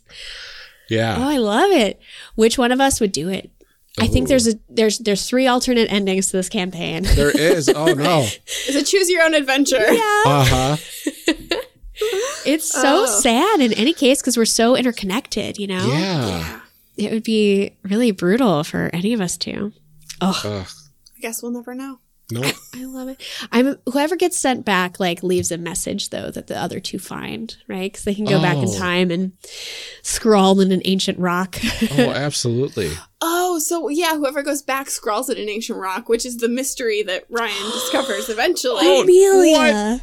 [0.90, 1.16] Yeah.
[1.18, 2.00] Oh, I love it.
[2.36, 3.50] Which one of us would do it?
[4.00, 7.04] I think there's a there's there's three alternate endings to this campaign.
[7.04, 7.70] There is.
[7.70, 8.22] Oh no.
[8.68, 9.78] Is it choose your own adventure?
[9.92, 10.24] yeah.
[10.26, 10.78] Uh huh.
[12.46, 13.06] It's so Oh.
[13.06, 15.86] sad in any case because we're so interconnected, you know?
[15.86, 16.62] Yeah.
[16.96, 19.74] It would be really brutal for any of us to.
[20.22, 20.68] Oh, Ugh.
[21.18, 22.00] I guess we'll never know.
[22.32, 22.44] No.
[22.76, 23.20] I love it.
[23.52, 27.58] I'm whoever gets sent back like leaves a message though that the other two find,
[27.68, 27.92] right?
[27.92, 28.78] Because they can go back in Oh.
[28.78, 29.32] time and
[30.04, 31.58] scrawl in an ancient rock.
[31.98, 32.92] Oh, absolutely.
[33.20, 37.02] Oh, so yeah, whoever goes back scrawls it in ancient rock, which is the mystery
[37.02, 38.82] that Ryan discovers eventually.
[38.84, 40.02] Oh, Amelia,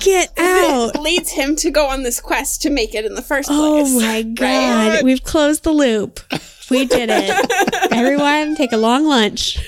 [0.00, 0.94] get out!
[0.94, 3.82] It leads him to go on this quest to make it in the first oh
[3.82, 3.94] place.
[3.94, 6.20] Oh my god, we've closed the loop.
[6.70, 7.92] We did it.
[7.92, 9.58] Everyone, take a long lunch.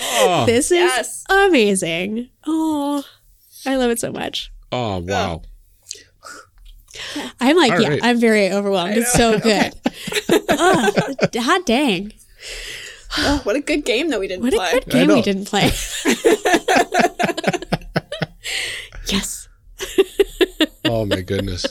[0.00, 1.24] Oh, This is Yes.
[1.28, 2.28] amazing.
[2.46, 3.02] Oh,
[3.66, 4.52] I love it so much.
[4.72, 5.42] oh wow.
[7.40, 8.00] I'm like, All yeah, right.
[8.02, 8.96] I'm very overwhelmed.
[8.96, 9.72] It's so good.
[10.50, 10.92] oh,
[11.36, 12.12] hot dang.
[13.16, 14.58] Oh, what a good game that we didn't play.
[14.58, 15.70] What a good game we didn't play.
[19.06, 19.48] yes.
[20.84, 21.64] Oh my goodness.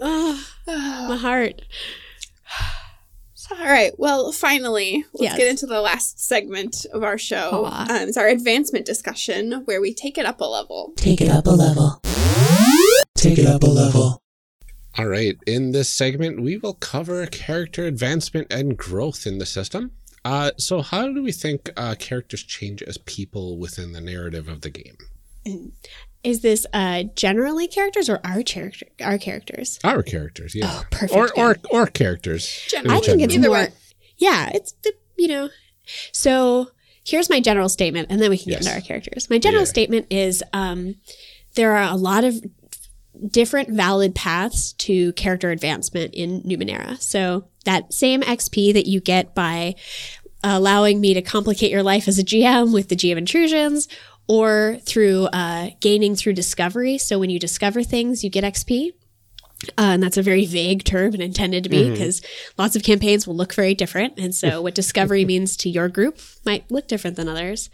[0.00, 1.60] Oh, my heart.
[3.60, 3.92] All right.
[3.98, 5.36] Well, finally, let's Yes.
[5.38, 7.66] get into the last segment of our show.
[7.66, 10.92] Um, it's our advancement discussion where we take it up a level.
[10.96, 12.00] Take it up a level.
[13.16, 14.20] Take it up a level.
[14.98, 15.36] All right.
[15.46, 19.92] In this segment, we will cover character advancement and growth in the system.
[20.24, 24.60] Uh, so, how do we think uh, characters change as people within the narrative of
[24.62, 24.96] the game?
[26.24, 29.78] Is this uh generally characters or our character our characters?
[29.84, 31.12] Our characters, yeah, Oh, perfect.
[31.12, 32.64] or or or characters.
[32.68, 32.96] Generally.
[32.96, 33.68] I think it's Either more.
[34.18, 35.50] Yeah, it's the you know.
[36.12, 36.70] So
[37.04, 38.60] here's my general statement, and then we can Yes.
[38.64, 39.28] get into our characters.
[39.28, 39.68] My general Yeah.
[39.68, 40.96] statement is um,
[41.54, 42.42] there are a lot of
[43.30, 47.00] different valid paths to character advancement in Numenera.
[47.00, 49.74] So that same XP that you get by
[50.42, 53.88] allowing me to complicate your life as a GM with the GM intrusions,
[54.26, 56.98] or through uh, gaining through discovery.
[56.98, 58.92] So when you discover things, you get XP.
[59.78, 62.20] Uh, and that's a very vague term and intended to be because
[62.58, 64.18] lots of campaigns will look very different.
[64.18, 67.70] And so, what discovery means to your group might look different than others.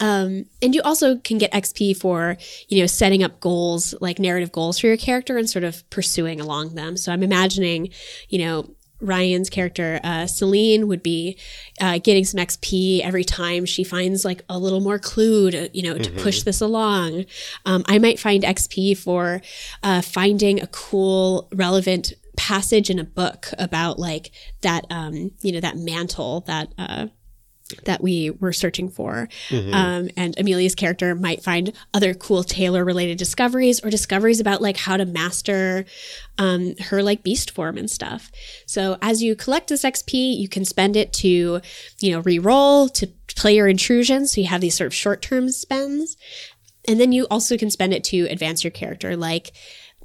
[0.00, 2.36] Um, and you also can get XP for,
[2.68, 6.40] you know, setting up goals, like narrative goals for your character and sort of pursuing
[6.40, 6.96] along them.
[6.96, 7.90] So I'm imagining,
[8.28, 8.70] you know,
[9.00, 11.38] Ryan's character, uh, Celine, would be
[11.80, 15.82] uh, getting some XP every time she finds like a little more clue to, you
[15.82, 17.24] know, to push this along.
[17.64, 19.40] Um, I might find XP for
[19.82, 24.30] uh, finding a cool, relevant passage in a book about like
[24.62, 27.06] that, um, you know, that mantle that, uh,
[27.84, 29.28] that we were searching for.
[29.74, 34.76] Um, and Amelia's character might find other cool tailor related discoveries or discoveries about like
[34.76, 35.84] how to master
[36.38, 38.30] um, her like beast form and stuff.
[38.66, 41.60] So as you collect this XP, you can spend it to,
[42.00, 44.32] you know, re-roll, to play your intrusions.
[44.32, 46.16] So you have these sort of short term spends.
[46.86, 49.52] And then you also can spend it to advance your character, like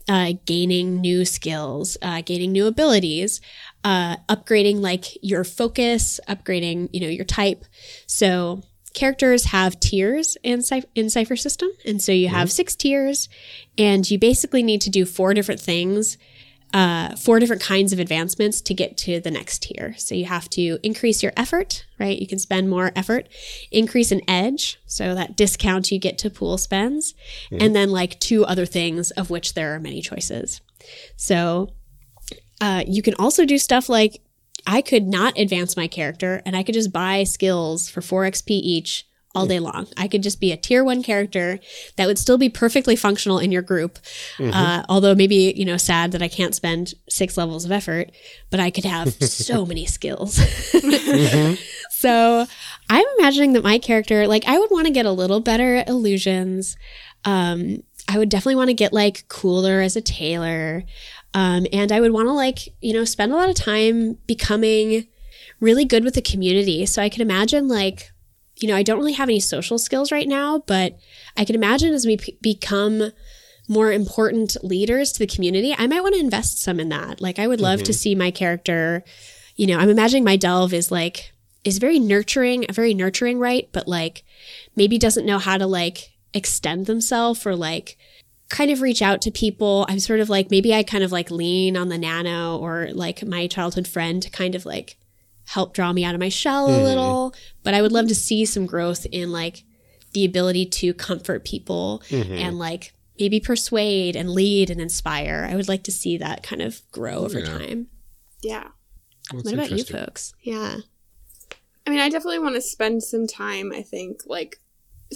[0.08, 3.40] uh, gaining new skills, uh, gaining new abilities,
[3.84, 7.66] uh, upgrading like your focus, upgrading you know your type.
[8.08, 8.62] So
[8.94, 13.30] characters have tiers in Cy- in Cypher System, and so you have six tiers,
[13.78, 16.18] and you basically need to do four different things.
[16.74, 19.94] Uh, four different kinds of advancements to get to the next tier.
[20.00, 22.18] So you have to increase your effort, right?
[22.18, 23.30] You can spend more effort,
[23.72, 27.14] increase an edge, so that discount you get to pool spends,
[27.62, 30.62] and then like two other things of which there are many choices.
[31.16, 31.70] So
[32.62, 34.22] uh, you can also do stuff like
[34.66, 38.50] I could not advance my character and I could just buy skills for 4 XP
[38.50, 39.88] each all day long.
[39.98, 41.60] I could just be a tier one character
[41.96, 43.98] that would still be perfectly functional in your group.
[44.40, 48.12] Uh, although maybe, you know, sad that I can't spend six levels of effort,
[48.52, 50.38] but I could have so many skills.
[51.90, 52.46] So
[52.90, 55.90] I'm imagining that my character, like, I would want to get a little better at
[55.90, 56.78] illusions.
[57.26, 60.84] Um, I would definitely want to get like cooler as a tailor.
[61.34, 65.08] Um, and I would want to like, you know, spend a lot of time becoming
[65.60, 66.86] really good with the community.
[66.86, 68.12] So I could imagine like,
[68.58, 70.98] you know, I don't really have any social skills wright now, but
[71.36, 73.12] I can imagine as we p- become
[73.68, 77.22] more important leaders to the community, I might want to invest some in that.
[77.22, 79.04] Like, I would love to see my character,
[79.56, 81.32] you know, I'm imagining my delve is like,
[81.64, 84.24] is very nurturing, a very nurturing right, but like
[84.76, 87.98] maybe doesn't know how to like extend themselves or like
[88.54, 89.84] kind of reach out to people.
[89.90, 93.26] I'm sort of like maybe I kind of like lean on the nano or like
[93.26, 94.96] my childhood friend to kind of like
[95.46, 96.84] help draw me out of my shell a mm-hmm.
[96.84, 97.34] little.
[97.64, 99.64] But I would love to see some growth in like
[100.14, 102.32] the ability to comfort people mm-hmm.
[102.32, 105.48] and like maybe persuade and lead and inspire.
[105.50, 107.46] I would like to see that kind of grow over Yeah.
[107.46, 107.88] time.
[108.44, 108.68] Yeah.
[109.32, 110.36] That's what about you folks?
[110.44, 110.78] Yeah.
[111.88, 114.60] I mean, I definitely want to spend some time, I think, like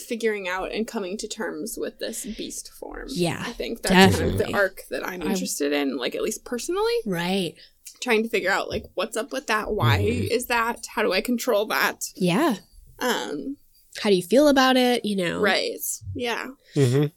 [0.06, 3.08] figuring out and coming to terms with this beast form.
[3.10, 6.44] Yeah, I think that's kind of the arc that I'm interested in, like at least
[6.46, 7.56] personally, Right.
[8.02, 11.22] trying to figure out like what's up with that, why is that, how do I
[11.22, 12.06] control that?
[12.16, 12.58] Yeah.
[13.00, 13.58] Um,
[14.02, 15.06] How do you feel about it?
[15.06, 15.40] You know?
[15.40, 15.80] right.
[16.16, 16.48] Yeah.
[16.76, 17.12] Mhm.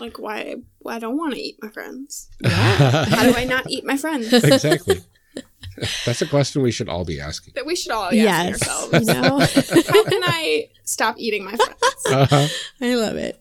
[0.00, 2.28] Like why why I don't want to eat my friends.
[2.42, 3.14] Mm-hmm.
[3.14, 4.32] How do I not eat my friends?
[4.32, 5.00] exactly.
[6.06, 7.54] That's a question we should all be asking.
[7.56, 8.68] that we should all be asking Yes.
[8.68, 9.08] ourselves.
[9.08, 9.38] You know?
[9.92, 12.06] How can I stop eating my friends?
[12.10, 12.48] Uh-huh.
[12.80, 13.40] I love it.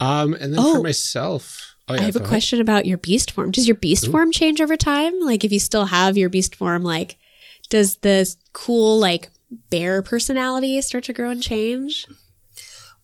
[0.00, 0.74] Um, and then Oh.
[0.76, 2.28] for myself, oh, yeah, I have a ahead.
[2.28, 3.50] question about your beast form.
[3.50, 5.20] Does your beast form change over time?
[5.20, 7.16] Like, if you still have your beast form, like,
[7.70, 9.30] does the cool, like,
[9.70, 12.06] bear personality start to grow and change?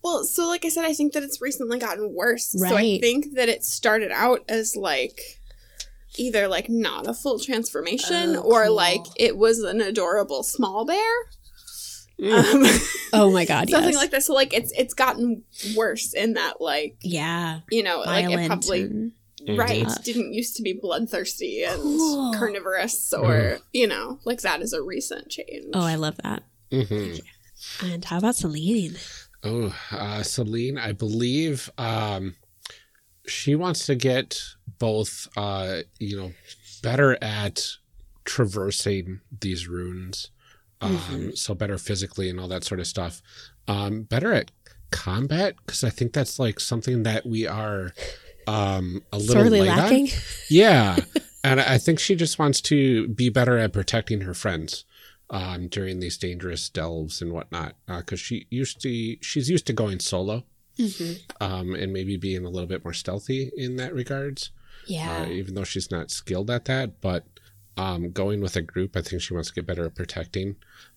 [0.03, 2.47] Well, so like I said, I think that it's recently gotten worse.
[2.57, 5.21] So I think that it started out as like
[6.17, 8.75] either like not a full transformation Oh, or cool.
[8.75, 11.15] like it was an adorable small bear.
[12.21, 12.65] Um,
[13.13, 13.71] Oh my God.
[13.71, 13.99] something yes.
[13.99, 14.27] like this.
[14.27, 15.45] So like it's it's gotten
[15.77, 17.61] worse in that like Yeah.
[17.71, 19.13] you know like it probably
[19.57, 20.03] right Tough.
[20.05, 22.35] didn't used to be bloodthirsty and Cool.
[22.35, 25.67] carnivorous or you know like that is a recent change.
[25.75, 26.43] oh, I love that.
[26.73, 27.21] Mhm.
[27.83, 28.97] And how about Celine?
[29.45, 32.35] Oh, uh, Celine, I believe um,
[33.27, 34.41] she wants to get
[34.79, 36.33] both, uh, you know,
[36.83, 37.67] better at
[38.25, 40.31] traversing these runes.
[40.81, 43.21] Um, So better physically and all that sort of stuff.
[43.67, 44.51] Um, better at
[44.91, 47.93] combat because I think that's like something that we are
[48.47, 49.77] um, a little Sorely light on.
[49.79, 50.09] lacking?
[50.49, 50.99] Yeah.
[51.45, 54.85] and I think she just wants to be better at protecting her friends
[55.31, 57.75] um, during these dangerous delves and whatnot.
[57.87, 60.45] Because she used to, she's used to going solo
[60.79, 61.43] Mm-hmm.
[61.43, 64.53] um, and maybe being a little bit more stealthy in that regards.
[64.89, 65.23] Yeah.
[65.23, 67.25] Uh, even though she's not skilled at that, but
[67.77, 70.57] um, going with a group, I think she wants to get better at protecting.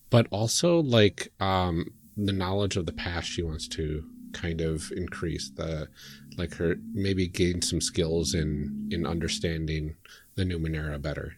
[0.10, 5.50] But also, like, um, the knowledge of the past she wants to kind of increase
[5.50, 5.90] the
[6.38, 9.96] like her maybe gain some skills in in understanding
[10.36, 11.36] the Numenera better,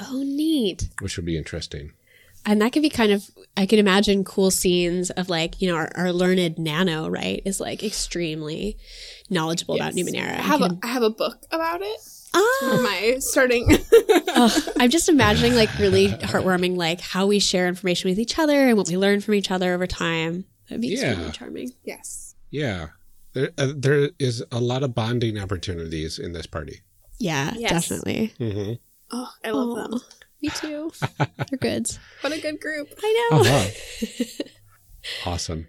[0.00, 0.88] Oh, neat.
[1.00, 1.92] which would be interesting.
[2.44, 5.76] And that could be kind of, I can imagine cool scenes of like, you know,
[5.76, 8.76] our, our learned Nano, right, is like extremely
[9.30, 10.38] knowledgeable about Numenera.
[10.38, 12.00] I have can- a I have a book about it.
[12.34, 13.68] ah, For my starting.
[14.34, 18.68] Ugh, I'm just imagining like really heartwarming, like how we share information with each other
[18.68, 20.44] and what we learn from each other over time.
[20.68, 21.10] That'd be Yeah.
[21.10, 21.70] extremely charming.
[21.84, 22.34] yes.
[22.50, 22.88] Yeah,
[23.34, 26.80] there uh, there is a lot of bonding opportunities in this party.
[27.18, 27.70] Yeah, Yes.
[27.70, 28.34] definitely.
[28.40, 28.72] Mm-hmm.
[29.12, 30.00] Oh, I love Aw, them.
[30.42, 30.90] Me too.
[31.18, 31.86] They're good.
[32.20, 32.92] What a good group.
[33.02, 33.40] I know.
[33.40, 34.44] Uh-huh.
[35.30, 35.68] awesome.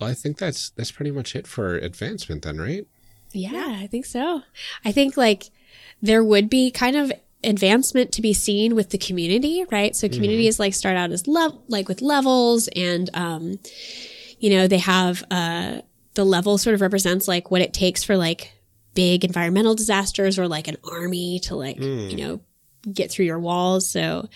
[0.00, 2.86] Well, I think that's that's pretty much it for advancement then, right?
[3.32, 4.42] Yeah, I think so.
[4.84, 5.50] I think like
[6.02, 7.12] there would be kind of
[7.44, 9.94] advancement to be seen with the community, right?
[9.94, 13.58] So communities like start out as level like with levels and um
[14.38, 15.80] you know, they have uh
[16.14, 18.52] the level sort of represents like what it takes for like
[18.94, 22.40] big environmental disasters or like an army to like, you know,
[22.92, 23.88] get through your walls.
[23.88, 24.28] So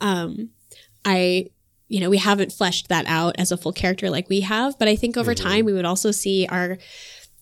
[0.00, 0.50] um
[1.04, 1.50] I
[1.88, 4.88] you know, we haven't fleshed that out as a full character like we have, but
[4.88, 5.48] I think over mm-hmm.
[5.48, 6.78] time we would also see our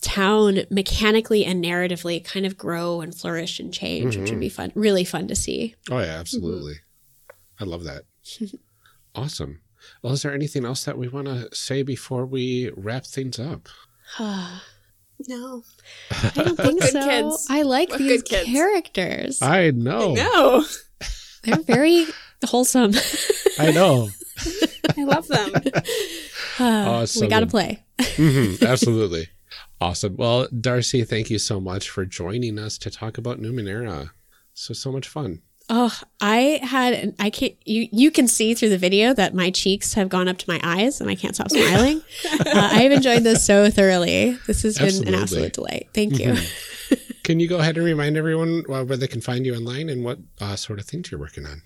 [0.02, 4.40] town mechanically and narratively kind of grow and flourish and change, which would mm-hmm.
[4.40, 5.74] be fun, really fun to see.
[5.90, 6.74] Oh yeah, absolutely.
[6.74, 7.64] Mm-hmm.
[7.64, 8.02] I love that.
[9.14, 9.60] awesome.
[10.02, 13.68] Well, is there anything else that we want to say before we wrap things up?
[15.28, 15.62] No.
[16.10, 17.04] I don't think Good so.
[17.08, 17.46] kids.
[17.50, 18.48] I like What these good kids.
[18.50, 19.42] characters.
[19.42, 20.14] I know.
[20.14, 20.64] No.
[21.42, 22.06] They're very
[22.44, 22.92] wholesome.
[23.58, 24.08] I know.
[24.96, 25.50] I love them.
[26.60, 27.50] Oh, it's so we got to good.
[27.50, 27.84] play.
[27.98, 29.28] Mhm, absolutely.
[29.80, 30.16] Awesome.
[30.16, 34.10] Well, Darcy, thank you so much for joining us to talk about Numenera.
[34.54, 35.42] So so much fun.
[35.70, 39.94] Oh, I had I can't you you can see through the video that my cheeks
[39.94, 42.02] have gone up to my eyes and I can't stop smiling.
[42.30, 44.38] uh, I have enjoyed this so thoroughly.
[44.46, 45.88] This has been an absolute delight.
[45.94, 46.36] Thank you.
[47.22, 50.04] Can you go ahead and remind everyone uh, where they can find you online and
[50.04, 51.62] what uh, sort of things you're working on?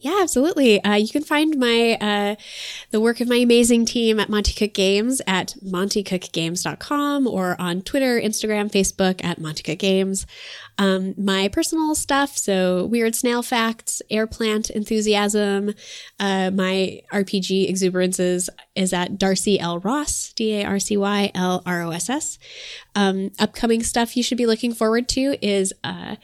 [0.00, 0.82] Yeah, absolutely.
[0.82, 2.36] Uh, you can find my uh,
[2.90, 8.20] the work of my amazing team at Monte Cook Games at montecookgames.com or on Twitter,
[8.20, 10.26] Instagram, Facebook at Monte Cook Games.
[10.78, 15.74] Um, my personal stuff, so weird snail facts, air plant enthusiasm,
[16.20, 19.80] uh, my RPG exuberances is at Darcy L.
[19.80, 22.38] Ross, D A R C Y L R O S S.
[22.94, 26.16] Um, upcoming stuff you should be looking forward to is uh,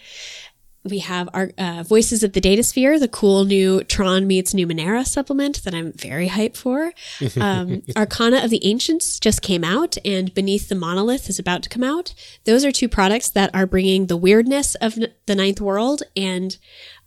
[0.85, 5.65] we have our uh, Voices of the Datasphere, the cool new Tron meets Numenera supplement
[5.65, 6.93] that I'm very hyped for.
[7.41, 11.69] Um, Arcana of the Ancients just came out, and Beneath the Monolith is about to
[11.69, 12.15] come out.
[12.45, 16.57] Those are two products that are bringing the weirdness of n- the Ninth World and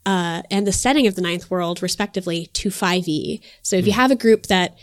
[0.05, 3.41] uh, and the setting of the Ninth World, respectively, to 5e.
[3.61, 4.77] So if you have a group that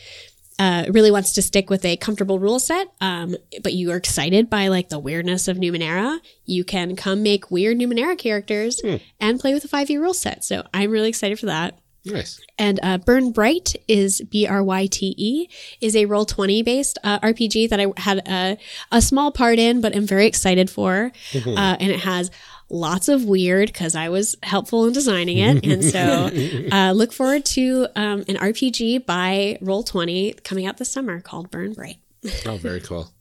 [0.59, 4.49] uh, really wants to stick with a comfortable rule set, um, but you are excited
[4.49, 8.81] by like the weirdness of Numenera, you can come make weird Numenera characters
[9.19, 10.45] and play with a 5e rule set.
[10.45, 11.79] So I'm really excited for that.
[12.07, 12.39] Nice.
[12.59, 15.49] And uh, Burn Bryte is B R Y T E
[15.81, 18.59] is a roll twenty based uh, RPG that I had a,
[18.93, 21.13] a small part in, but I'm very excited for.
[21.35, 22.31] Uh, and it has
[22.75, 26.29] lots of weird because I was helpful in designing it, and so
[26.77, 31.51] uh, look forward to um, an RPG by Roll Twenty coming out this summer called
[31.51, 31.99] Burn Bryte.
[32.47, 33.11] Oh, very cool.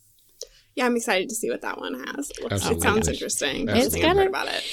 [0.76, 2.32] Yeah, I'm excited to see what that one has.
[2.32, 3.70] It, looks, it sounds interesting.
[3.70, 4.64] It's Just thinking got a- about it.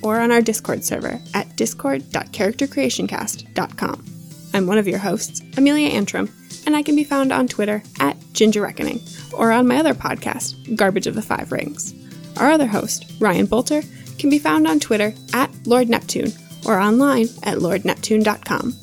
[0.02, 4.19] or on our Discord server at discord.charactercreationcast.com.
[4.52, 6.28] I'm one of your hosts, Amelia Antrim,
[6.66, 9.00] and I can be found on Twitter at Ginger Reckoning
[9.32, 11.94] or on my other podcast, Garbage of the Five Rings.
[12.36, 13.84] Our other host, Ryan Boelter,
[14.18, 16.32] can be found on Twitter at Lord Neptune
[16.66, 18.74] or online at lordneptune.com.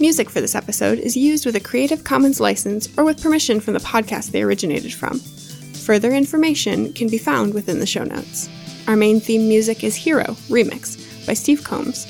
[0.00, 3.74] Music for this episode is used with a Creative Commons license or with permission from
[3.74, 5.18] the podcast they originated from.
[5.18, 8.48] Further information can be found within the show notes.
[8.88, 12.06] Our main theme music is Hero Remix by Steve Combs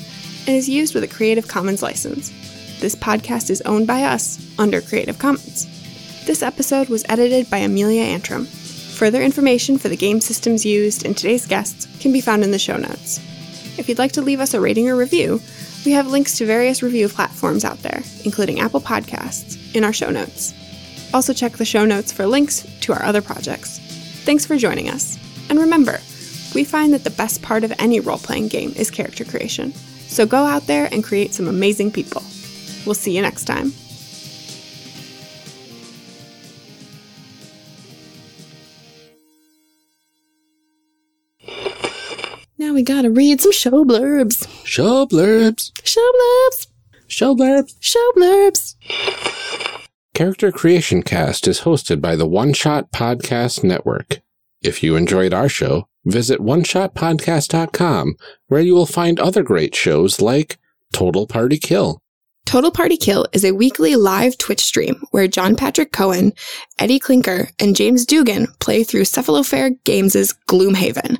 [0.47, 2.31] and is used with a Creative Commons license.
[2.81, 5.67] This podcast is owned by us under Creative Commons.
[6.25, 8.45] This episode was edited by Amelia Antrim.
[8.45, 12.57] Further information for the game systems used and today's guests can be found in the
[12.57, 13.19] show notes.
[13.77, 15.39] If you'd like to leave us a rating or review,
[15.85, 20.09] we have links to various review platforms out there, including Apple Podcasts, in our show
[20.09, 20.51] notes.
[21.13, 23.77] Also, check the show notes for links to our other projects.
[24.25, 25.19] Thanks for joining us.
[25.51, 25.99] And remember,
[26.55, 29.71] we find that the best part of any role playing game is character creation.
[30.07, 32.23] So go out there and create some amazing people.
[32.85, 33.71] We'll see you next time.
[42.57, 44.47] Now we gotta read some show blurbs.
[44.65, 45.71] Show blurbs.
[45.83, 46.67] Show blurbs.
[47.07, 47.75] Show blurbs.
[47.79, 48.75] Show blurbs.
[50.13, 54.21] Character Creation Cast is hosted by the One Shot Podcast Network.
[54.61, 58.15] If you enjoyed our show, visit oneshotpodcast.com
[58.47, 60.59] where you will find other great shows like
[60.93, 62.01] Total Party Kill,
[62.45, 66.33] Total Party Kill is a weekly live Twitch stream where John Patrick Cohen,
[66.79, 71.17] Eddie Clinker, and James Dugan play through Cephalofair Games' Gloomhaven.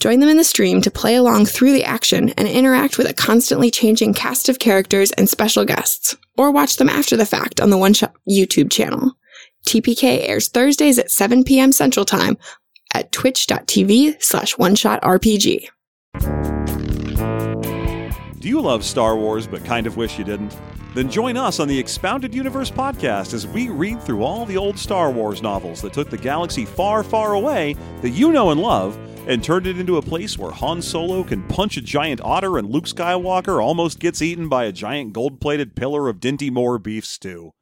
[0.00, 3.14] Join them in the stream to play along through the action and interact with a
[3.14, 7.70] constantly changing cast of characters and special guests, or watch them after the fact on
[7.70, 9.12] the One Shot YouTube channel.
[9.66, 11.72] TPK airs Thursdays at 7 p.m.
[11.72, 12.36] Central Time
[12.92, 15.68] at twitch.tv slash one shot RPG.
[18.46, 20.56] Do you love Star Wars but kind of wish you didn't?
[20.94, 24.78] Then join us on the Expounded Universe podcast as we read through all the old
[24.78, 28.96] Star Wars novels that took the galaxy far, far away that you know and love
[29.26, 32.70] and turned it into a place where Han Solo can punch a giant otter and
[32.70, 37.04] Luke Skywalker almost gets eaten by a giant gold plated pillar of Dinty Moore beef
[37.04, 37.52] stew.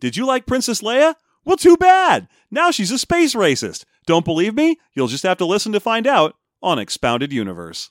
[0.00, 1.14] Did you like Princess Leia?
[1.46, 2.28] Well, too bad!
[2.50, 3.86] Now she's a space racist.
[4.04, 4.76] Don't believe me?
[4.92, 7.88] You'll just have to listen to find out on Expounded Universe.